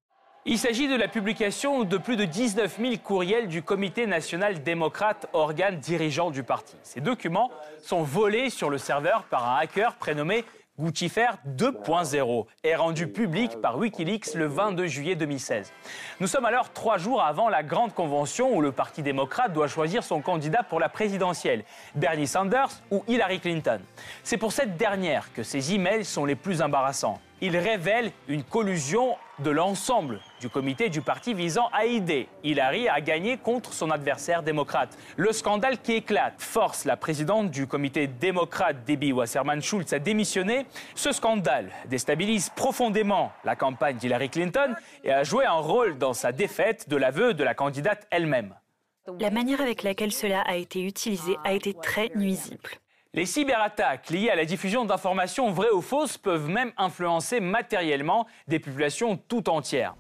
Il 0.44 0.58
s'agit 0.58 0.88
de 0.88 0.96
la 0.96 1.06
publication 1.06 1.84
de 1.84 1.96
plus 1.96 2.16
de 2.16 2.25
19 2.25 2.78
000 2.80 2.96
courriels 2.96 3.46
du 3.46 3.62
Comité 3.62 4.08
national 4.08 4.64
démocrate, 4.64 5.28
organe 5.32 5.78
dirigeant 5.78 6.32
du 6.32 6.42
parti. 6.42 6.75
Ces 6.82 7.00
documents 7.00 7.52
sont 7.80 8.02
volés 8.02 8.50
sur 8.50 8.68
le 8.68 8.76
serveur 8.76 9.22
par 9.22 9.49
un 9.49 9.58
hacker 9.58 9.94
prénommé 9.94 10.44
Guccifer 10.80 11.28
2.0 11.46 12.46
et 12.64 12.75
rendu 12.75 13.06
public 13.06 13.61
par 13.61 13.78
Wikileaks 13.78 14.34
le 14.34 14.46
22 14.46 14.88
juillet 14.88 15.14
2016. 15.14 15.72
Nous 16.18 16.26
sommes 16.26 16.46
alors 16.46 16.72
trois 16.72 16.99
jours 16.99 17.22
avant 17.22 17.48
la 17.48 17.62
grande 17.62 17.94
convention 17.94 18.52
où 18.52 18.61
le 18.61 18.72
Parti 18.72 19.05
démocrate 19.05 19.52
doit 19.52 19.68
choisir 19.68 20.02
son 20.02 20.22
candidat 20.22 20.64
pour 20.64 20.81
la 20.81 20.88
présidentielle, 20.88 21.62
Bernie 21.94 22.26
Sanders 22.26 22.83
ou 22.90 23.05
Hillary 23.07 23.38
Clinton. 23.38 23.78
C'est 24.24 24.38
pour 24.38 24.50
cette 24.50 24.76
dernière 24.76 25.33
que 25.35 25.44
ces 25.44 25.72
emails 25.72 26.05
sont 26.05 26.24
les 26.24 26.35
plus 26.35 26.62
embarrassants. 26.62 27.20
Ils 27.44 27.57
révèlent 27.57 28.12
une 28.28 28.44
collusion 28.44 29.16
de 29.40 29.50
l'ensemble 29.50 30.20
du 30.40 30.48
comité 30.48 30.88
du 30.90 31.02
parti 31.02 31.35
visant 31.35 31.68
à 31.72 31.87
aider 31.87 32.28
Hillary 32.44 32.88
à 32.88 33.00
gagner 33.00 33.37
contre 33.37 33.72
son 33.72 33.90
adversaire 33.90 34.44
démocrate. 34.44 34.96
Le 35.16 35.33
scandale 35.33 35.78
qui 35.78 35.94
éclate 35.94 36.40
force 36.40 36.85
la 36.85 36.96
présidente 36.96 37.50
du 37.50 37.66
comité 37.66 38.07
démocrate 38.07 38.85
Debbie 38.87 39.11
Wasserman 39.12 39.61
Schultz 39.61 39.92
à 39.92 39.98
démissionner. 39.98 40.66
Ce 40.94 41.11
scandale 41.11 41.70
déstabilise 41.87 42.48
profondément 42.50 43.33
la 43.42 43.57
campagne 43.57 43.96
d'Hillary 43.96 44.31
Clinton 44.31 44.76
et 45.02 45.11
a 45.11 45.24
joué 45.24 45.44
un 45.44 45.50
rôle 45.59 45.98
dans 45.98 46.12
sa 46.12 46.31
défaite 46.31 46.88
de 46.88 46.94
l'aveu 46.94 47.35
de 47.35 47.42
la 47.42 47.55
candidate 47.55 48.07
elle-même. 48.12 48.55
La 49.18 49.31
manière 49.33 49.61
avec 49.61 49.83
laquelle 49.83 50.12
cela 50.12 50.42
a 50.42 50.55
été 50.55 50.87
utilisé 50.87 51.37
a 51.42 51.52
été 51.55 51.74
très 51.74 52.12
nuisible. 52.14 52.70
Les 53.14 53.27
cyberattaques 53.27 54.09
liées 54.09 54.31
à 54.31 54.37
la 54.37 54.46
diffusion 54.46 54.87
d'informations 54.87 55.53
vraies 55.53 55.70
ou 55.70 55.83
fausses 55.83 56.16
peuvent 56.16 56.48
même 56.48 56.72
influencer 56.79 57.40
matériellement 57.40 58.27
des 58.48 58.59
populations 58.59 59.18
tout 59.29 59.51
entières. 59.51 59.94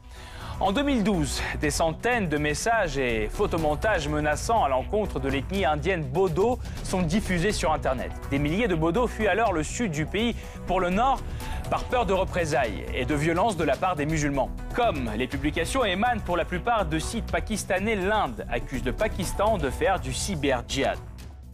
En 0.60 0.72
2012, 0.72 1.42
des 1.60 1.68
centaines 1.68 2.30
de 2.30 2.38
messages 2.38 2.96
et 2.96 3.28
photomontages 3.28 4.08
menaçants 4.08 4.64
à 4.64 4.70
l'encontre 4.70 5.20
de 5.20 5.28
l'ethnie 5.28 5.66
indienne 5.66 6.04
Bodo 6.04 6.58
sont 6.84 7.02
diffusés 7.02 7.52
sur 7.52 7.70
Internet. 7.70 8.12
Des 8.30 8.38
milliers 8.38 8.66
de 8.66 8.74
Bodo 8.74 9.06
fuient 9.06 9.28
alors 9.28 9.52
le 9.52 9.62
sud 9.62 9.90
du 9.90 10.06
pays 10.06 10.34
pour 10.66 10.80
le 10.80 10.88
nord 10.88 11.20
par 11.68 11.84
peur 11.84 12.06
de 12.06 12.14
représailles 12.14 12.86
et 12.94 13.04
de 13.04 13.14
violences 13.14 13.58
de 13.58 13.64
la 13.64 13.76
part 13.76 13.94
des 13.94 14.06
musulmans. 14.06 14.48
Comme 14.74 15.10
les 15.18 15.26
publications 15.26 15.84
émanent 15.84 16.22
pour 16.24 16.38
la 16.38 16.46
plupart 16.46 16.86
de 16.86 16.98
sites 16.98 17.30
pakistanais, 17.30 17.96
l'Inde 17.96 18.46
accuse 18.50 18.82
le 18.86 18.94
Pakistan 18.94 19.58
de 19.58 19.68
faire 19.68 20.00
du 20.00 20.14
cyber-djihad. 20.14 20.96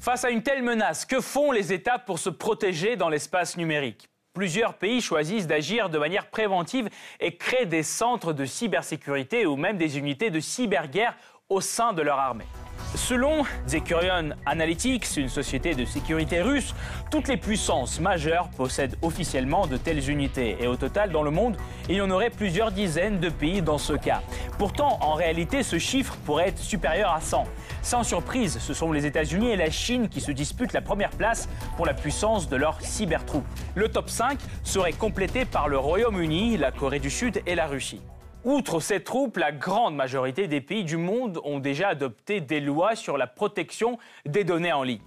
Face 0.01 0.25
à 0.25 0.31
une 0.31 0.45
telle 0.45 0.63
menace, 0.63 1.05
que 1.05 1.21
font 1.21 1.51
les 1.51 1.73
États 1.73 1.99
pour 1.99 2.21
se 2.21 2.31
protéger 2.31 2.95
dans 2.95 3.09
l'espace 3.09 3.57
numérique? 3.57 4.09
Plusieurs 4.33 4.75
pays 4.75 5.01
choisissent 5.01 5.49
d'agir 5.49 5.91
de 5.91 5.99
manière 5.99 6.31
préventive 6.31 6.89
et 7.19 7.37
créent 7.37 7.67
des 7.67 7.83
centres 7.83 8.33
de 8.33 8.45
cybersécurité 8.45 9.45
ou 9.45 9.57
même 9.57 9.77
des 9.77 9.99
unités 9.99 10.31
de 10.31 10.39
cyberguerre 10.39 11.17
au 11.49 11.61
sein 11.61 11.93
de 11.93 12.03
leur 12.03 12.21
armée. 12.21 12.47
Selon 12.95 13.45
Zekurion 13.67 14.31
Analytics, 14.47 15.17
une 15.17 15.29
société 15.29 15.75
de 15.75 15.85
sécurité 15.85 16.41
russe, 16.41 16.75
toutes 17.11 17.29
les 17.29 17.37
puissances 17.37 18.01
majeures 18.01 18.49
possèdent 18.57 18.97
officiellement 19.03 19.67
de 19.67 19.77
telles 19.77 20.09
unités. 20.11 20.57
Et 20.61 20.67
au 20.67 20.77
total, 20.77 21.11
dans 21.11 21.23
le 21.23 21.31
monde, 21.31 21.57
il 21.89 21.97
y 21.97 22.01
en 22.01 22.11
aurait 22.11 22.31
plusieurs 22.31 22.73
dizaines 22.73 23.21
de 23.21 23.29
pays 23.29 23.63
dans 23.63 23.79
ce 23.79 23.93
cas. 23.93 24.23
Pourtant, 24.59 24.99
en 25.01 25.15
réalité, 25.15 25.63
ce 25.63 25.79
chiffre 25.79 26.17
pourrait 26.25 26.49
être 26.49 26.59
supérieur 26.59 27.13
à 27.13 27.21
100. 27.21 27.45
Sans 27.83 28.03
surprise, 28.03 28.59
ce 28.59 28.75
sont 28.75 28.91
les 28.93 29.07
États-Unis 29.07 29.51
et 29.51 29.57
la 29.57 29.71
Chine 29.71 30.09
qui 30.09 30.21
se 30.21 30.33
disputent 30.33 30.73
la 30.73 30.83
première 30.83 31.11
place 31.11 31.49
pour 31.77 31.87
la 31.87 31.95
puissance 31.95 32.49
de 32.49 32.57
leurs 32.57 32.81
cybertroupes. 32.81 33.47
Le 33.75 33.89
top 33.89 34.11
5 34.11 34.39
serait 34.65 34.93
complété 34.93 35.45
par 35.45 35.69
le 35.69 35.79
Royaume-Uni, 35.79 36.57
la 36.57 36.73
Corée 36.73 37.01
du 37.01 37.11
Sud 37.11 37.43
et 37.47 37.55
la 37.55 37.67
Russie. 37.67 38.01
Outre 38.45 38.79
ces 38.79 39.03
troupes, 39.03 39.37
la 39.37 39.51
grande 39.51 39.97
majorité 39.97 40.47
des 40.47 40.61
pays 40.61 40.85
du 40.85 40.97
monde 40.97 41.41
ont 41.43 41.59
déjà 41.59 41.89
adopté 41.89 42.41
des 42.41 42.61
lois 42.61 42.95
sur 42.95 43.19
la 43.19 43.27
protection 43.27 43.99
des 44.27 44.45
données 44.45 44.73
en 44.73 44.85
ligne. 44.85 45.01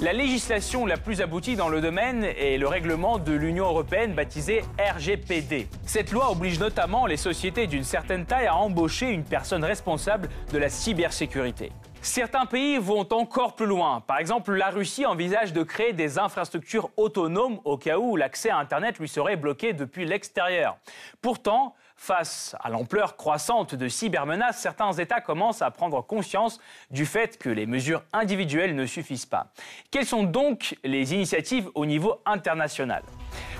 La 0.00 0.14
législation 0.14 0.86
la 0.86 0.96
plus 0.96 1.20
aboutie 1.20 1.54
dans 1.54 1.68
le 1.68 1.82
domaine 1.82 2.24
est 2.24 2.56
le 2.56 2.66
règlement 2.66 3.18
de 3.18 3.32
l'Union 3.32 3.66
européenne 3.66 4.14
baptisé 4.14 4.62
RGPD. 4.78 5.68
Cette 5.84 6.12
loi 6.12 6.30
oblige 6.30 6.58
notamment 6.58 7.04
les 7.04 7.18
sociétés 7.18 7.66
d'une 7.66 7.84
certaine 7.84 8.24
taille 8.24 8.46
à 8.46 8.56
embaucher 8.56 9.10
une 9.10 9.24
personne 9.24 9.64
responsable 9.64 10.28
de 10.52 10.58
la 10.58 10.70
cybersécurité. 10.70 11.72
Certains 12.00 12.46
pays 12.46 12.78
vont 12.78 13.06
encore 13.12 13.56
plus 13.56 13.66
loin. 13.66 14.00
Par 14.00 14.18
exemple, 14.18 14.54
la 14.54 14.70
Russie 14.70 15.04
envisage 15.04 15.52
de 15.52 15.62
créer 15.62 15.92
des 15.92 16.18
infrastructures 16.18 16.90
autonomes 16.96 17.58
au 17.64 17.76
cas 17.76 17.98
où 17.98 18.16
l'accès 18.16 18.48
à 18.48 18.58
Internet 18.58 18.98
lui 18.98 19.08
serait 19.08 19.36
bloqué 19.36 19.72
depuis 19.72 20.04
l'extérieur. 20.04 20.78
Pourtant, 21.20 21.74
Face 21.96 22.54
à 22.60 22.68
l'ampleur 22.68 23.16
croissante 23.16 23.74
de 23.74 23.88
cybermenaces, 23.88 24.60
certains 24.60 24.92
États 24.92 25.20
commencent 25.20 25.62
à 25.62 25.70
prendre 25.70 26.02
conscience 26.02 26.60
du 26.90 27.06
fait 27.06 27.38
que 27.38 27.48
les 27.48 27.66
mesures 27.66 28.02
individuelles 28.12 28.74
ne 28.74 28.86
suffisent 28.86 29.26
pas. 29.26 29.48
Quelles 29.90 30.06
sont 30.06 30.22
donc 30.22 30.76
les 30.84 31.14
initiatives 31.14 31.70
au 31.74 31.86
niveau 31.86 32.20
international? 32.26 33.02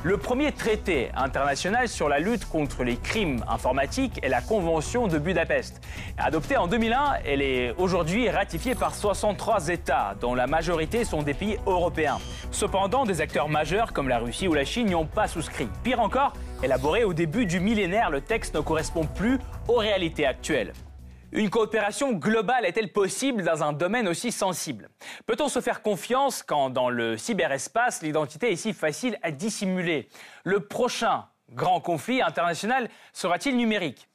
Le 0.03 0.17
premier 0.17 0.53
traité 0.53 1.11
international 1.17 1.89
sur 1.89 2.09
la 2.09 2.19
lutte 2.19 2.45
contre 2.49 2.85
les 2.85 2.97
crimes 2.97 3.45
informatiques 3.49 4.21
est 4.23 4.29
la 4.29 4.41
Convention 4.41 5.09
de 5.09 5.19
Budapest. 5.19 5.81
Adoptée 6.19 6.57
en 6.57 6.67
2001, 6.67 7.15
elle 7.25 7.43
est 7.43 7.75
aujourd'hui 7.79 8.31
ratifiée 8.31 8.75
par 8.75 8.95
63 8.95 9.69
États, 9.69 10.15
dont 10.21 10.35
la 10.35 10.47
majorité 10.47 11.05
sont 11.05 11.23
des 11.23 11.35
pays 11.35 11.59
européens. 11.67 12.19
Cependant, 12.51 13.05
des 13.05 13.21
acteurs 13.21 13.49
majeurs 13.49 13.93
comme 13.93 14.09
la 14.09 14.19
Russie 14.19 14.49
ou 14.49 14.55
la 14.55 14.65
Chine 14.65 14.87
n'y 14.87 14.95
ont 14.95 15.07
pas 15.07 15.29
souscrit. 15.29 15.69
Pire 15.83 16.01
encore, 16.01 16.33
élaboré 16.63 17.05
au 17.05 17.13
début 17.13 17.47
du 17.47 17.61
millénaire, 17.61 18.11
le 18.11 18.21
texte 18.21 18.55
ne 18.55 18.61
correspond 18.61 19.05
plus 19.05 19.39
aux 19.69 19.77
réalités 19.77 20.27
actuelles. 20.27 20.73
Une 21.37 21.51
coopération 21.51 22.15
globale 22.15 22.65
est-elle 22.65 22.91
possible 22.91 23.43
dans 23.43 23.63
un 23.63 23.75
domaine 23.75 24.09
aussi 24.09 24.33
sensible? 24.33 24.89
Peut-on 25.27 25.51
se 25.51 25.61
faire 25.61 25.83
confiance 25.83 26.43
quand 26.43 26.71
dans 26.71 26.89
le 26.89 27.19
cyberespace 27.19 28.01
l'identité 28.01 28.53
est 28.53 28.57
si 28.57 28.73
facile 28.73 29.19
à 29.21 29.31
dissimuler? 29.31 30.09
Le 30.45 30.61
prochain 30.61 31.27
grand 31.53 31.83
conflit 31.83 32.23
international 32.23 32.89
sera-t-il 33.13 33.55
numérique? 33.55 34.09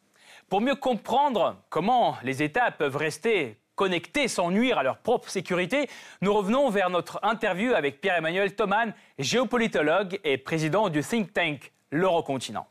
Pour 0.50 0.62
mieux 0.62 0.74
comprendre 0.74 1.62
comment 1.70 2.18
les 2.24 2.42
États 2.42 2.72
peuvent 2.72 2.98
rester 2.98 3.62
connectés 3.76 4.28
sans 4.28 4.50
nuire 4.50 4.80
à 4.80 4.84
leur 4.84 4.98
propre 4.98 5.30
sécurité, 5.30 5.88
nous 6.22 6.34
revenons 6.34 6.72
vers 6.72 6.90
notre 6.90 7.20
interview 7.22 7.76
avec 7.76 8.02
Pierre-Emmanuel 8.02 8.56
Thoman, 8.56 8.96
géopolitologue 9.20 10.20
et 10.24 10.40
président 10.40 10.90
du 10.90 11.04
think 11.04 11.34
tank 11.34 11.72
L'Eurocontinent. 11.92 12.66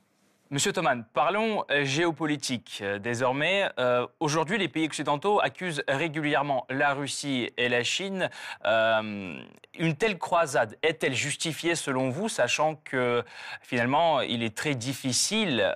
Monsieur 0.52 0.72
Thoman, 0.72 1.04
parlons 1.14 1.64
euh, 1.70 1.84
géopolitique 1.84 2.80
euh, 2.82 2.98
désormais. 2.98 3.70
Euh, 3.78 4.04
aujourd'hui, 4.18 4.58
les 4.58 4.66
pays 4.66 4.84
occidentaux 4.86 5.38
accusent 5.40 5.84
régulièrement 5.86 6.66
la 6.70 6.92
Russie 6.92 7.52
et 7.56 7.68
la 7.68 7.84
Chine. 7.84 8.28
une 8.64 9.94
telle 9.96 10.18
croisade 10.18 10.76
est-elle 10.82 11.14
justifiée 11.14 11.76
selon 11.76 12.10
vous, 12.10 12.28
sachant 12.28 12.74
que 12.84 13.22
finalement, 13.62 14.22
il 14.22 14.42
est 14.42 14.56
très 14.56 14.74
difficile 14.74 15.72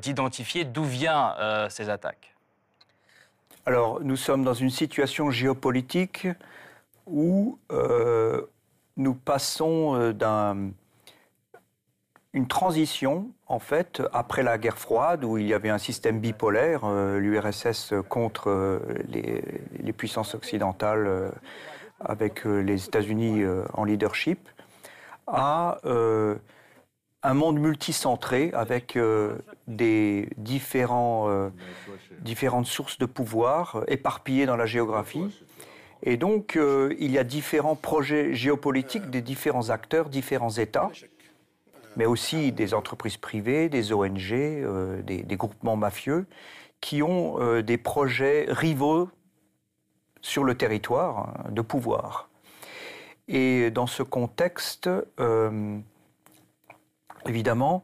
d'identifier 0.00 0.64
d'où 0.64 0.84
viennent 0.84 1.68
ces 1.70 1.90
attaques? 1.90 2.36
Alors, 3.66 4.00
nous 4.00 4.16
sommes 4.16 4.44
dans 4.44 4.54
une 4.54 4.70
situation 4.70 5.32
géopolitique 5.32 6.28
où 7.06 7.58
nous 8.96 9.14
passons 9.14 10.12
d'un 10.12 10.70
une 12.34 12.46
transition, 12.46 13.30
en 13.46 13.58
fait, 13.58 14.02
après 14.12 14.42
la 14.42 14.58
guerre 14.58 14.78
froide, 14.78 15.24
où 15.24 15.38
il 15.38 15.46
y 15.46 15.54
avait 15.54 15.70
un 15.70 15.78
système 15.78 16.20
bipolaire, 16.20 16.82
euh, 16.84 17.18
l'URSS 17.18 17.94
contre 18.08 18.50
euh, 18.50 18.78
les, 19.08 19.92
puissances 19.92 20.34
occidentales, 20.34 21.06
euh, 21.06 21.30
avec 22.00 22.44
les 22.44 22.84
États-Unis 22.86 23.42
en 23.72 23.82
leadership, 23.82 24.48
à 25.26 25.80
un 25.84 27.34
monde 27.34 27.58
multicentré, 27.58 28.52
avec 28.54 28.96
des 29.66 30.28
différents, 30.36 31.50
différentes 32.20 32.66
sources 32.66 32.98
de 32.98 33.04
pouvoir 33.04 33.82
éparpillées 33.88 34.46
dans 34.46 34.54
la 34.54 34.66
géographie. 34.66 35.42
Et 36.04 36.16
donc, 36.16 36.56
il 36.56 37.10
y 37.10 37.18
a 37.18 37.24
différents 37.24 37.74
projets 37.74 38.32
géopolitiques 38.32 39.10
des 39.10 39.20
différents 39.20 39.70
acteurs, 39.70 40.08
différents 40.08 40.52
États 40.52 40.92
mais 41.98 42.06
aussi 42.06 42.52
des 42.52 42.74
entreprises 42.74 43.16
privées, 43.16 43.68
des 43.68 43.92
ONG, 43.92 44.32
euh, 44.32 45.02
des, 45.02 45.36
groupements 45.36 45.76
mafieux, 45.76 46.26
qui 46.80 47.02
ont 47.02 47.40
euh, 47.40 47.60
des 47.60 47.76
projets 47.76 48.46
rivaux 48.48 49.10
sur 50.20 50.44
le 50.44 50.56
territoire 50.56 51.28
hein, 51.28 51.50
de 51.50 51.60
pouvoir. 51.60 52.30
Et 53.26 53.72
dans 53.72 53.88
ce 53.88 54.04
contexte, 54.04 54.88
euh, 55.18 55.78
évidemment, 57.26 57.82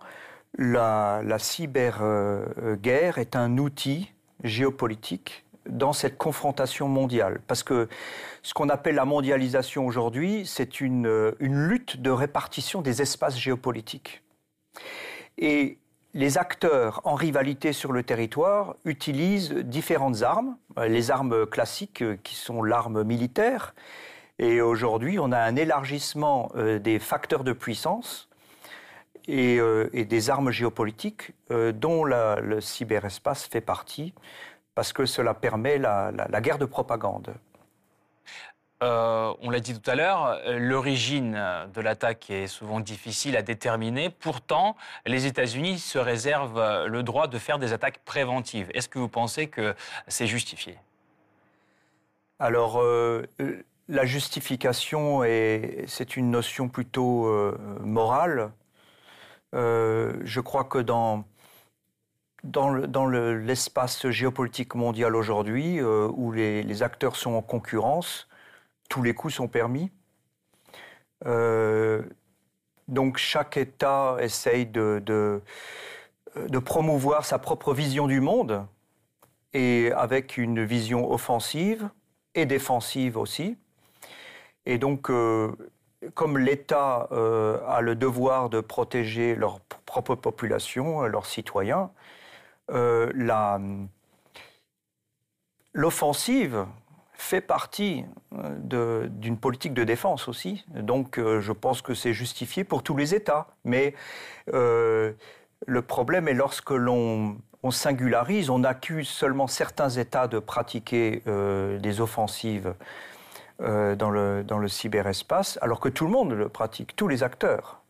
la, 0.56 1.20
la 1.24 1.40
cyberguerre 1.40 3.18
est 3.18 3.34
un 3.34 3.58
outil 3.58 4.12
géopolitique 4.44 5.43
dans 5.68 5.92
cette 5.92 6.18
confrontation 6.18 6.88
mondiale. 6.88 7.40
Parce 7.46 7.62
que 7.62 7.88
ce 8.42 8.54
qu'on 8.54 8.68
appelle 8.68 8.94
la 8.94 9.04
mondialisation 9.04 9.86
aujourd'hui, 9.86 10.44
c'est 10.46 10.80
une, 10.80 11.34
une, 11.40 11.66
lutte 11.66 12.00
de 12.00 12.10
répartition 12.10 12.82
des 12.82 13.02
espaces 13.02 13.38
géopolitiques. 13.38 14.22
Et 15.38 15.78
les 16.14 16.38
acteurs 16.38 17.00
en 17.04 17.14
rivalité 17.14 17.72
sur 17.72 17.92
le 17.92 18.04
territoire 18.04 18.76
utilisent 18.84 19.50
différentes 19.50 20.22
armes, 20.22 20.56
les 20.86 21.10
armes 21.10 21.44
classiques 21.44 22.02
euh, 22.02 22.16
qui 22.22 22.36
sont 22.36 22.62
l'arme 22.62 23.02
militaire. 23.02 23.74
Et 24.38 24.60
aujourd'hui, 24.60 25.18
on 25.18 25.32
a 25.32 25.38
un 25.38 25.56
élargissement 25.56 26.50
euh, 26.54 26.78
des 26.78 27.00
facteurs 27.00 27.42
de 27.42 27.52
puissance 27.52 28.28
et, 29.26 29.58
euh, 29.58 29.88
des 29.92 30.30
armes 30.30 30.50
géopolitiques 30.50 31.32
dont 31.50 32.04
le 32.04 32.60
cyberespace 32.60 33.46
fait 33.46 33.60
partie 33.60 34.12
parce 34.74 34.92
que 34.92 35.06
cela 35.06 35.34
permet 35.34 35.78
la, 35.78 36.12
guerre 36.40 36.58
de 36.58 36.64
propagande. 36.64 37.34
Euh, 38.82 39.32
on 39.40 39.50
l'a 39.50 39.60
dit 39.60 39.78
tout 39.78 39.90
à 39.90 39.94
l'heure, 39.94 40.40
l'origine 40.46 41.40
de 41.72 41.80
l'attaque 41.80 42.28
est 42.28 42.48
souvent 42.48 42.80
difficile 42.80 43.36
à 43.36 43.42
déterminer. 43.42 44.10
Pourtant, 44.10 44.76
les 45.06 45.26
États-Unis 45.26 45.78
se 45.78 45.98
réservent 45.98 46.86
le 46.86 47.02
droit 47.02 47.28
de 47.28 47.38
faire 47.38 47.58
des 47.58 47.72
attaques 47.72 48.00
préventives. 48.04 48.70
Est-ce 48.74 48.88
que 48.88 48.98
vous 48.98 49.08
pensez 49.08 49.46
que 49.46 49.74
c'est 50.08 50.26
justifié? 50.26 50.76
Alors, 52.40 52.80
euh, 52.82 53.26
la 53.88 54.04
justification, 54.04 55.22
c'est 55.86 56.16
une 56.16 56.30
notion 56.30 56.68
plutôt 56.68 57.26
euh, 57.26 57.56
morale. 57.80 58.50
je 59.52 60.40
crois 60.40 60.64
que 60.64 60.78
dans 60.78 61.24
dans 62.44 63.06
l'espace 63.06 64.08
géopolitique 64.10 64.74
mondial 64.74 65.16
aujourd'hui, 65.16 65.80
euh, 65.80 66.08
où 66.12 66.30
les, 66.30 66.82
acteurs 66.82 67.16
sont 67.16 67.32
en 67.32 67.42
concurrence, 67.42 68.28
tous 68.90 69.02
les 69.02 69.14
coups 69.14 69.34
sont 69.34 69.48
permis. 69.48 69.90
Euh, 71.24 72.02
donc 72.86 73.16
chaque 73.16 73.56
État 73.56 74.18
essaye 74.20 74.66
de, 74.66 75.42
promouvoir 76.64 77.24
sa 77.24 77.38
propre 77.38 77.72
vision 77.72 78.06
du 78.06 78.20
monde, 78.20 78.66
et 79.54 79.90
avec 79.92 80.36
une 80.36 80.64
vision 80.64 81.10
offensive 81.10 81.88
et 82.34 82.44
défensive 82.44 83.16
aussi. 83.16 83.56
Et 84.66 84.78
donc, 84.78 85.08
euh, 85.10 85.52
comme 86.14 86.36
l'État 86.36 87.08
a 87.68 87.80
le 87.80 87.94
devoir 87.94 88.50
de 88.50 88.60
protéger 88.60 89.34
leur 89.34 89.60
propre 89.86 90.14
population, 90.14 91.02
leurs 91.04 91.24
citoyens, 91.24 91.90
l'offensive 95.72 96.66
fait 97.12 97.40
partie 97.40 98.04
euh, 98.72 99.06
d'une 99.08 99.38
politique 99.38 99.74
de 99.74 99.84
défense 99.84 100.28
aussi. 100.28 100.64
Donc 100.74 101.18
euh, 101.18 101.40
je 101.40 101.52
pense 101.52 101.80
que 101.82 101.94
c'est 101.94 102.12
justifié 102.12 102.64
pour 102.64 102.82
tous 102.82 102.96
les 102.96 103.14
États. 103.14 103.48
Mais 103.64 103.94
le 105.66 105.82
problème 105.82 106.28
est 106.28 106.34
lorsque 106.34 106.70
l'on 106.70 107.38
singularise, 107.70 108.50
on 108.50 108.64
accuse 108.64 109.08
seulement 109.08 109.46
certains 109.46 109.88
États 109.88 110.28
de 110.28 110.38
pratiquer 110.38 111.22
des 111.26 112.00
offensives 112.02 112.74
dans 113.60 114.10
le 114.10 114.68
cyberespace, 114.68 115.58
alors 115.62 115.80
que 115.80 115.88
tout 115.88 116.04
le 116.04 116.10
monde 116.10 116.32
le 116.32 116.50
pratique, 116.50 116.94
tous 116.94 117.08
les 117.08 117.22
acteurs. 117.22 117.83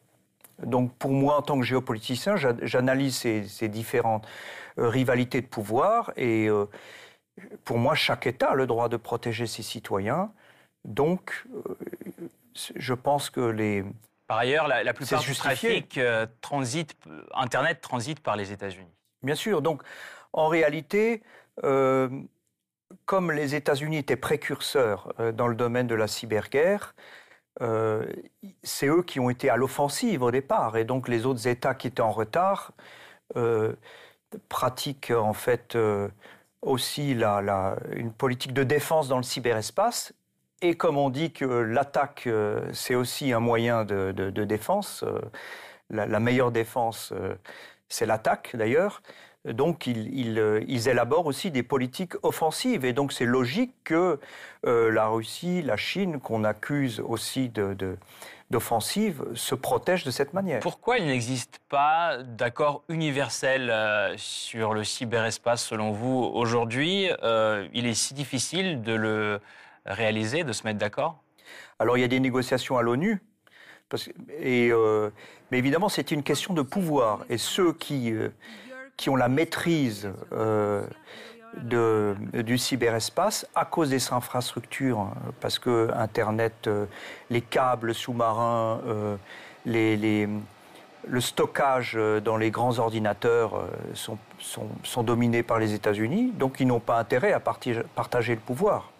Donc 0.62 0.94
pour 0.98 1.10
moi, 1.10 1.38
en 1.38 1.42
tant 1.42 1.58
que 1.58 1.64
géopoliticien, 1.64 2.36
j'analyse 2.36 3.16
ces, 3.16 3.68
différentes 3.68 4.26
euh, 4.78 4.88
rivalités 4.88 5.40
de 5.40 5.46
pouvoir 5.46 6.12
et 6.16 6.48
euh, 6.48 6.66
pour 7.64 7.78
moi, 7.78 7.94
chaque 7.94 8.26
État 8.26 8.50
a 8.50 8.54
le 8.54 8.66
droit 8.66 8.88
de 8.88 8.96
protéger 8.96 9.46
ses 9.46 9.62
citoyens. 9.62 10.32
Donc, 10.84 11.46
euh, 11.54 11.76
je 12.76 12.94
pense 12.94 13.30
que 13.30 13.40
les... 13.40 13.84
Par 14.28 14.38
ailleurs, 14.38 14.68
la, 14.68 14.94
plupart 14.94 15.20
du 15.20 15.34
trafic 15.34 15.98
transite, 16.40 16.96
Internet 17.34 17.80
transite 17.80 18.20
par 18.20 18.36
les 18.36 18.52
États-Unis. 18.52 18.94
Bien 19.22 19.34
sûr. 19.34 19.60
Donc, 19.62 19.82
en 20.32 20.48
réalité, 20.48 21.22
comme 21.60 23.32
les 23.32 23.54
États-Unis 23.54 23.98
étaient 23.98 24.16
précurseurs 24.16 25.12
dans 25.34 25.46
le 25.46 25.54
domaine 25.54 25.86
de 25.86 25.94
la 25.94 26.06
cyberguerre, 26.06 26.94
euh, 27.62 28.04
c'est 28.62 28.88
eux 28.88 29.02
qui 29.02 29.20
ont 29.20 29.30
été 29.30 29.48
à 29.48 29.56
l'offensive 29.56 30.22
au 30.22 30.30
départ. 30.30 30.76
Et 30.76 30.84
donc 30.84 31.08
les 31.08 31.26
autres 31.26 31.46
États 31.48 31.74
qui 31.74 31.86
étaient 31.86 32.00
en 32.00 32.10
retard 32.10 32.72
euh, 33.36 33.74
pratiquent 34.48 35.12
en 35.12 35.32
fait 35.32 35.76
euh, 35.76 36.08
aussi 36.62 37.12
une 37.12 38.12
politique 38.12 38.52
de 38.52 38.64
défense 38.64 39.08
dans 39.08 39.18
le 39.18 39.22
cyberespace. 39.22 40.12
Et 40.62 40.76
comme 40.76 40.96
on 40.96 41.10
dit 41.10 41.32
que 41.32 41.44
l'attaque, 41.44 42.26
c'est 42.72 42.94
aussi 42.94 43.34
un 43.34 43.40
moyen 43.40 43.84
de, 43.84 44.30
défense, 44.30 45.04
la, 45.90 46.20
meilleure 46.20 46.52
défense, 46.52 47.12
c'est 47.90 48.06
l'attaque 48.06 48.56
d'ailleurs. 48.56 49.02
Donc, 49.44 49.88
euh, 49.88 50.64
ils, 50.66 50.88
élaborent 50.88 51.26
aussi 51.26 51.50
des 51.50 51.62
politiques 51.62 52.14
offensives. 52.22 52.84
Et 52.84 52.94
donc, 52.94 53.12
c'est 53.12 53.26
logique 53.26 53.72
que 53.84 54.18
euh, 54.66 54.90
la 54.90 55.06
Russie, 55.06 55.60
la 55.60 55.76
Chine, 55.76 56.18
qu'on 56.18 56.44
accuse 56.44 57.00
aussi 57.00 57.52
d'offensive, 58.50 59.22
se 59.34 59.54
protègent 59.54 60.04
de 60.04 60.10
cette 60.10 60.32
manière. 60.32 60.60
Pourquoi 60.60 60.96
il 60.96 61.06
n'existe 61.06 61.58
pas 61.68 62.22
d'accord 62.22 62.84
universel 62.88 63.68
euh, 63.68 64.14
sur 64.16 64.72
le 64.72 64.82
cyberespace, 64.82 65.62
selon 65.62 65.92
vous, 65.92 66.30
aujourd'hui 66.34 67.10
Il 67.74 67.86
est 67.86 67.94
si 67.94 68.14
difficile 68.14 68.80
de 68.80 68.94
le 68.94 69.40
réaliser, 69.84 70.44
de 70.44 70.52
se 70.52 70.64
mettre 70.64 70.78
d'accord? 70.78 71.22
Alors, 71.78 71.98
il 71.98 72.00
y 72.00 72.04
a 72.04 72.08
des 72.08 72.20
négociations 72.20 72.78
à 72.78 72.82
l'ONU. 72.82 73.20
mais 74.32 74.70
évidemment, 75.52 75.90
c'est 75.90 76.12
une 76.12 76.22
question 76.22 76.54
de 76.54 76.62
pouvoir. 76.62 77.26
Et 77.28 77.36
ceux 77.36 77.74
qui 77.74 78.14
qui 78.96 79.10
ont 79.10 79.16
la 79.16 79.28
maîtrise 79.28 80.10
euh, 80.32 80.84
du 81.62 82.58
cyberespace 82.58 83.46
à 83.54 83.64
cause 83.64 83.90
des 83.90 84.12
infrastructures, 84.12 85.08
parce 85.40 85.58
que 85.58 85.90
Internet, 85.94 86.68
les 87.30 87.42
câbles 87.42 87.94
sous-marins, 87.94 88.80
les, 89.64 90.28
le 91.06 91.20
stockage 91.20 91.96
dans 92.24 92.36
les 92.36 92.50
grands 92.50 92.80
ordinateurs 92.80 93.68
sont, 93.94 95.02
dominés 95.04 95.44
par 95.44 95.60
les 95.60 95.74
États-Unis, 95.74 96.32
donc 96.32 96.58
ils 96.58 96.66
n'ont 96.66 96.80
pas 96.80 96.98
intérêt 96.98 97.32
à 97.32 97.38
partager 97.38 98.34
le 98.34 98.40
pouvoir 98.40 98.90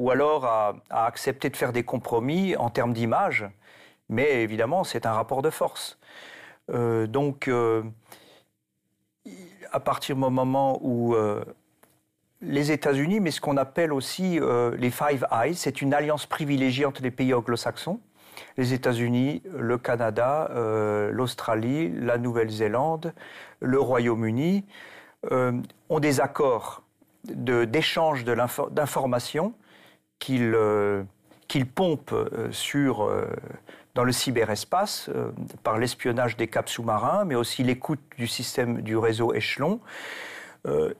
ou 0.00 0.10
alors 0.10 0.46
à, 0.46 0.74
accepter 0.90 1.50
de 1.50 1.56
faire 1.56 1.72
des 1.72 1.84
compromis 1.84 2.56
en 2.56 2.70
termes 2.70 2.94
d'image. 2.94 3.46
Mais 4.08 4.42
évidemment, 4.42 4.82
c'est 4.82 5.06
un 5.06 5.12
rapport 5.12 5.42
de 5.42 5.50
force. 5.50 5.98
Euh, 6.72 7.06
donc, 7.06 7.48
euh, 7.48 7.82
à 9.72 9.80
partir 9.80 10.16
du 10.16 10.20
moment 10.20 10.78
où 10.82 11.14
euh, 11.14 11.44
les 12.40 12.72
États-Unis, 12.72 13.20
mais 13.20 13.30
ce 13.30 13.40
qu'on 13.40 13.56
appelle 13.56 13.92
aussi 13.92 14.40
les 14.78 14.90
Five 14.90 15.26
Eyes, 15.30 15.54
c'est 15.54 15.82
une 15.82 15.92
alliance 15.92 16.24
privilégiée 16.24 16.86
entre 16.86 17.02
les 17.02 17.10
pays 17.10 17.34
anglo-saxons, 17.34 18.00
les 18.56 18.72
États-Unis, 18.72 19.42
le 19.54 19.76
Canada, 19.76 20.50
l'Australie, 21.12 21.90
la 21.90 22.16
Nouvelle-Zélande, 22.16 23.12
le 23.60 23.78
Royaume-Uni, 23.78 24.64
ont 25.30 26.00
des 26.00 26.20
accords 26.22 26.82
d'échange 27.24 28.24
d'informations 28.24 29.52
qu'il 30.18 30.52
euh, 30.54 31.02
pompe 31.74 32.12
euh, 32.12 32.50
sur, 32.52 33.02
euh, 33.02 33.26
dans 34.00 34.04
le 34.04 34.12
cyberespace 34.12 35.10
par 35.62 35.76
l'espionnage 35.76 36.34
des 36.38 36.46
caps 36.46 36.72
sous-marins, 36.72 37.26
mais 37.26 37.34
aussi 37.34 37.62
l'écoute 37.62 38.00
du 38.16 38.26
système 38.26 38.80
du 38.80 38.96
réseau 38.96 39.34
échelon. 39.34 39.78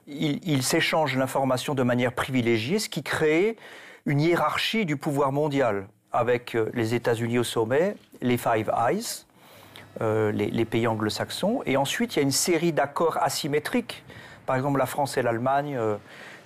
il, 0.05 0.61
s'échange 0.61 1.17
l'information 1.17 1.73
de 1.73 1.81
manière 1.81 2.13
privilégiée, 2.13 2.77
ce 2.77 2.89
qui 2.89 3.01
crée 3.01 3.57
une 4.05 4.21
hiérarchie 4.21 4.85
du 4.85 4.97
pouvoir 4.97 5.31
mondial, 5.31 5.87
avec 6.11 6.55
les 6.75 6.93
États-Unis 6.93 7.39
au 7.39 7.43
sommet, 7.43 7.95
les 8.21 8.37
Five 8.37 8.69
Eyes, 8.87 9.25
les, 9.99 10.51
les, 10.51 10.65
pays 10.65 10.85
anglo-saxons, 10.85 11.63
et 11.65 11.77
ensuite 11.77 12.15
il 12.15 12.19
y 12.19 12.21
a 12.21 12.23
une 12.23 12.29
série 12.29 12.71
d'accords 12.71 13.17
asymétriques. 13.17 14.03
Par 14.45 14.55
exemple, 14.55 14.77
la 14.77 14.85
France 14.85 15.17
et 15.17 15.23
l'Allemagne 15.23 15.75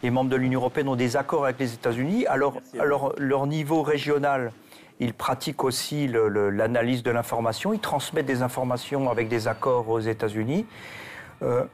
les 0.03 0.11
membres 0.11 0.29
de 0.29 0.35
l'Union 0.37 0.59
européenne 0.61 0.87
ont 0.87 0.95
des 0.95 1.17
accords 1.17 1.43
avec 1.43 1.59
les 1.59 1.73
États-Unis. 1.73 2.27
Alors, 2.27 2.61
alors, 2.79 3.13
leur 3.17 3.45
niveau 3.45 3.81
régional, 3.81 4.53
ils 4.99 5.13
pratiquent 5.13 5.63
aussi 5.63 6.07
l'analyse 6.07 7.03
de 7.03 7.11
l'information. 7.11 7.73
Ils 7.73 7.79
transmettent 7.79 8.25
des 8.25 8.41
informations 8.41 9.09
avec 9.09 9.27
des 9.27 9.47
accords 9.47 9.89
aux 9.89 9.99
États-Unis. 9.99 10.65
Euh, 11.41 11.65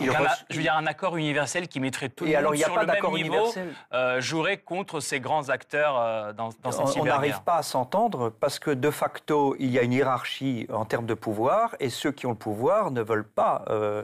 je 0.00 0.56
veux 0.56 0.62
dire, 0.62 0.74
un 0.74 0.86
accord 0.86 1.16
universel 1.16 1.68
qui 1.68 1.78
mettrait 1.80 2.08
tout 2.08 2.24
le 2.24 2.42
monde 2.42 2.56
sur 2.56 2.76
le 2.76 2.86
même 2.86 3.12
niveau 3.12 3.52
euh, 3.92 4.20
jouerait 4.20 4.58
contre 4.58 5.00
ces 5.00 5.20
grands 5.20 5.48
acteurs 5.50 5.98
euh, 5.98 6.32
dans, 6.32 6.50
dans 6.62 6.72
cette 6.72 6.96
On 6.96 7.04
n'arrive 7.04 7.42
pas 7.42 7.56
à 7.56 7.62
s'entendre 7.62 8.30
parce 8.30 8.58
que 8.58 8.70
de 8.70 8.90
facto, 8.90 9.54
il 9.58 9.70
y 9.70 9.78
a 9.78 9.82
une 9.82 9.92
hiérarchie 9.92 10.66
en 10.72 10.84
termes 10.84 11.06
de 11.06 11.14
pouvoir 11.14 11.76
et 11.80 11.90
ceux 11.90 12.12
qui 12.12 12.26
ont 12.26 12.30
le 12.30 12.36
pouvoir 12.36 12.90
ne 12.90 13.02
veulent 13.02 13.28
pas 13.28 13.64
euh, 13.68 14.02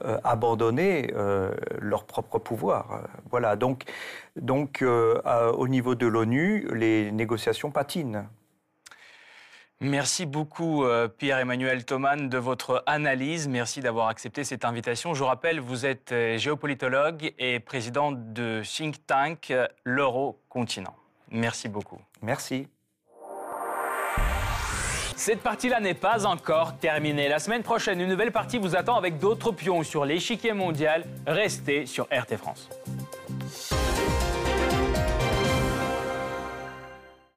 euh, 0.00 0.18
abandonner 0.24 1.12
euh, 1.14 1.54
leur 1.78 2.06
propre 2.06 2.38
pouvoir. 2.38 3.02
Voilà, 3.30 3.56
donc, 3.56 3.84
donc 4.36 4.80
euh, 4.80 5.20
au 5.52 5.68
niveau 5.68 5.94
de 5.94 6.06
l'ONU, 6.06 6.66
les 6.72 7.12
négociations 7.12 7.70
patinent. 7.70 8.26
Merci 9.80 10.24
beaucoup 10.24 10.84
Pierre-Emmanuel 11.18 11.84
Thoman 11.84 12.28
de 12.28 12.38
votre 12.38 12.82
analyse. 12.86 13.48
Merci 13.48 13.80
d'avoir 13.80 14.08
accepté 14.08 14.44
cette 14.44 14.64
invitation. 14.64 15.12
Je 15.12 15.24
rappelle, 15.24 15.60
vous 15.60 15.84
êtes 15.84 16.14
géopolitologue 16.36 17.34
et 17.36 17.58
président 17.58 18.12
de 18.12 18.62
think 18.64 19.04
tank 19.06 19.52
l'Eurocontinent. 19.84 20.94
Merci 21.30 21.68
beaucoup. 21.68 21.98
Merci. 22.22 22.68
Cette 25.22 25.40
partie-là 25.40 25.78
n'est 25.78 25.94
pas 25.94 26.26
encore 26.26 26.76
terminée. 26.78 27.28
La 27.28 27.38
semaine 27.38 27.62
prochaine, 27.62 28.00
une 28.00 28.08
nouvelle 28.08 28.32
partie 28.32 28.58
vous 28.58 28.74
attend 28.74 28.96
avec 28.96 29.20
d'autres 29.20 29.52
pions 29.52 29.84
sur 29.84 30.04
l'échiquier 30.04 30.52
mondial. 30.52 31.04
Restez 31.28 31.86
sur 31.86 32.06
RT 32.06 32.36
France. 32.38 32.68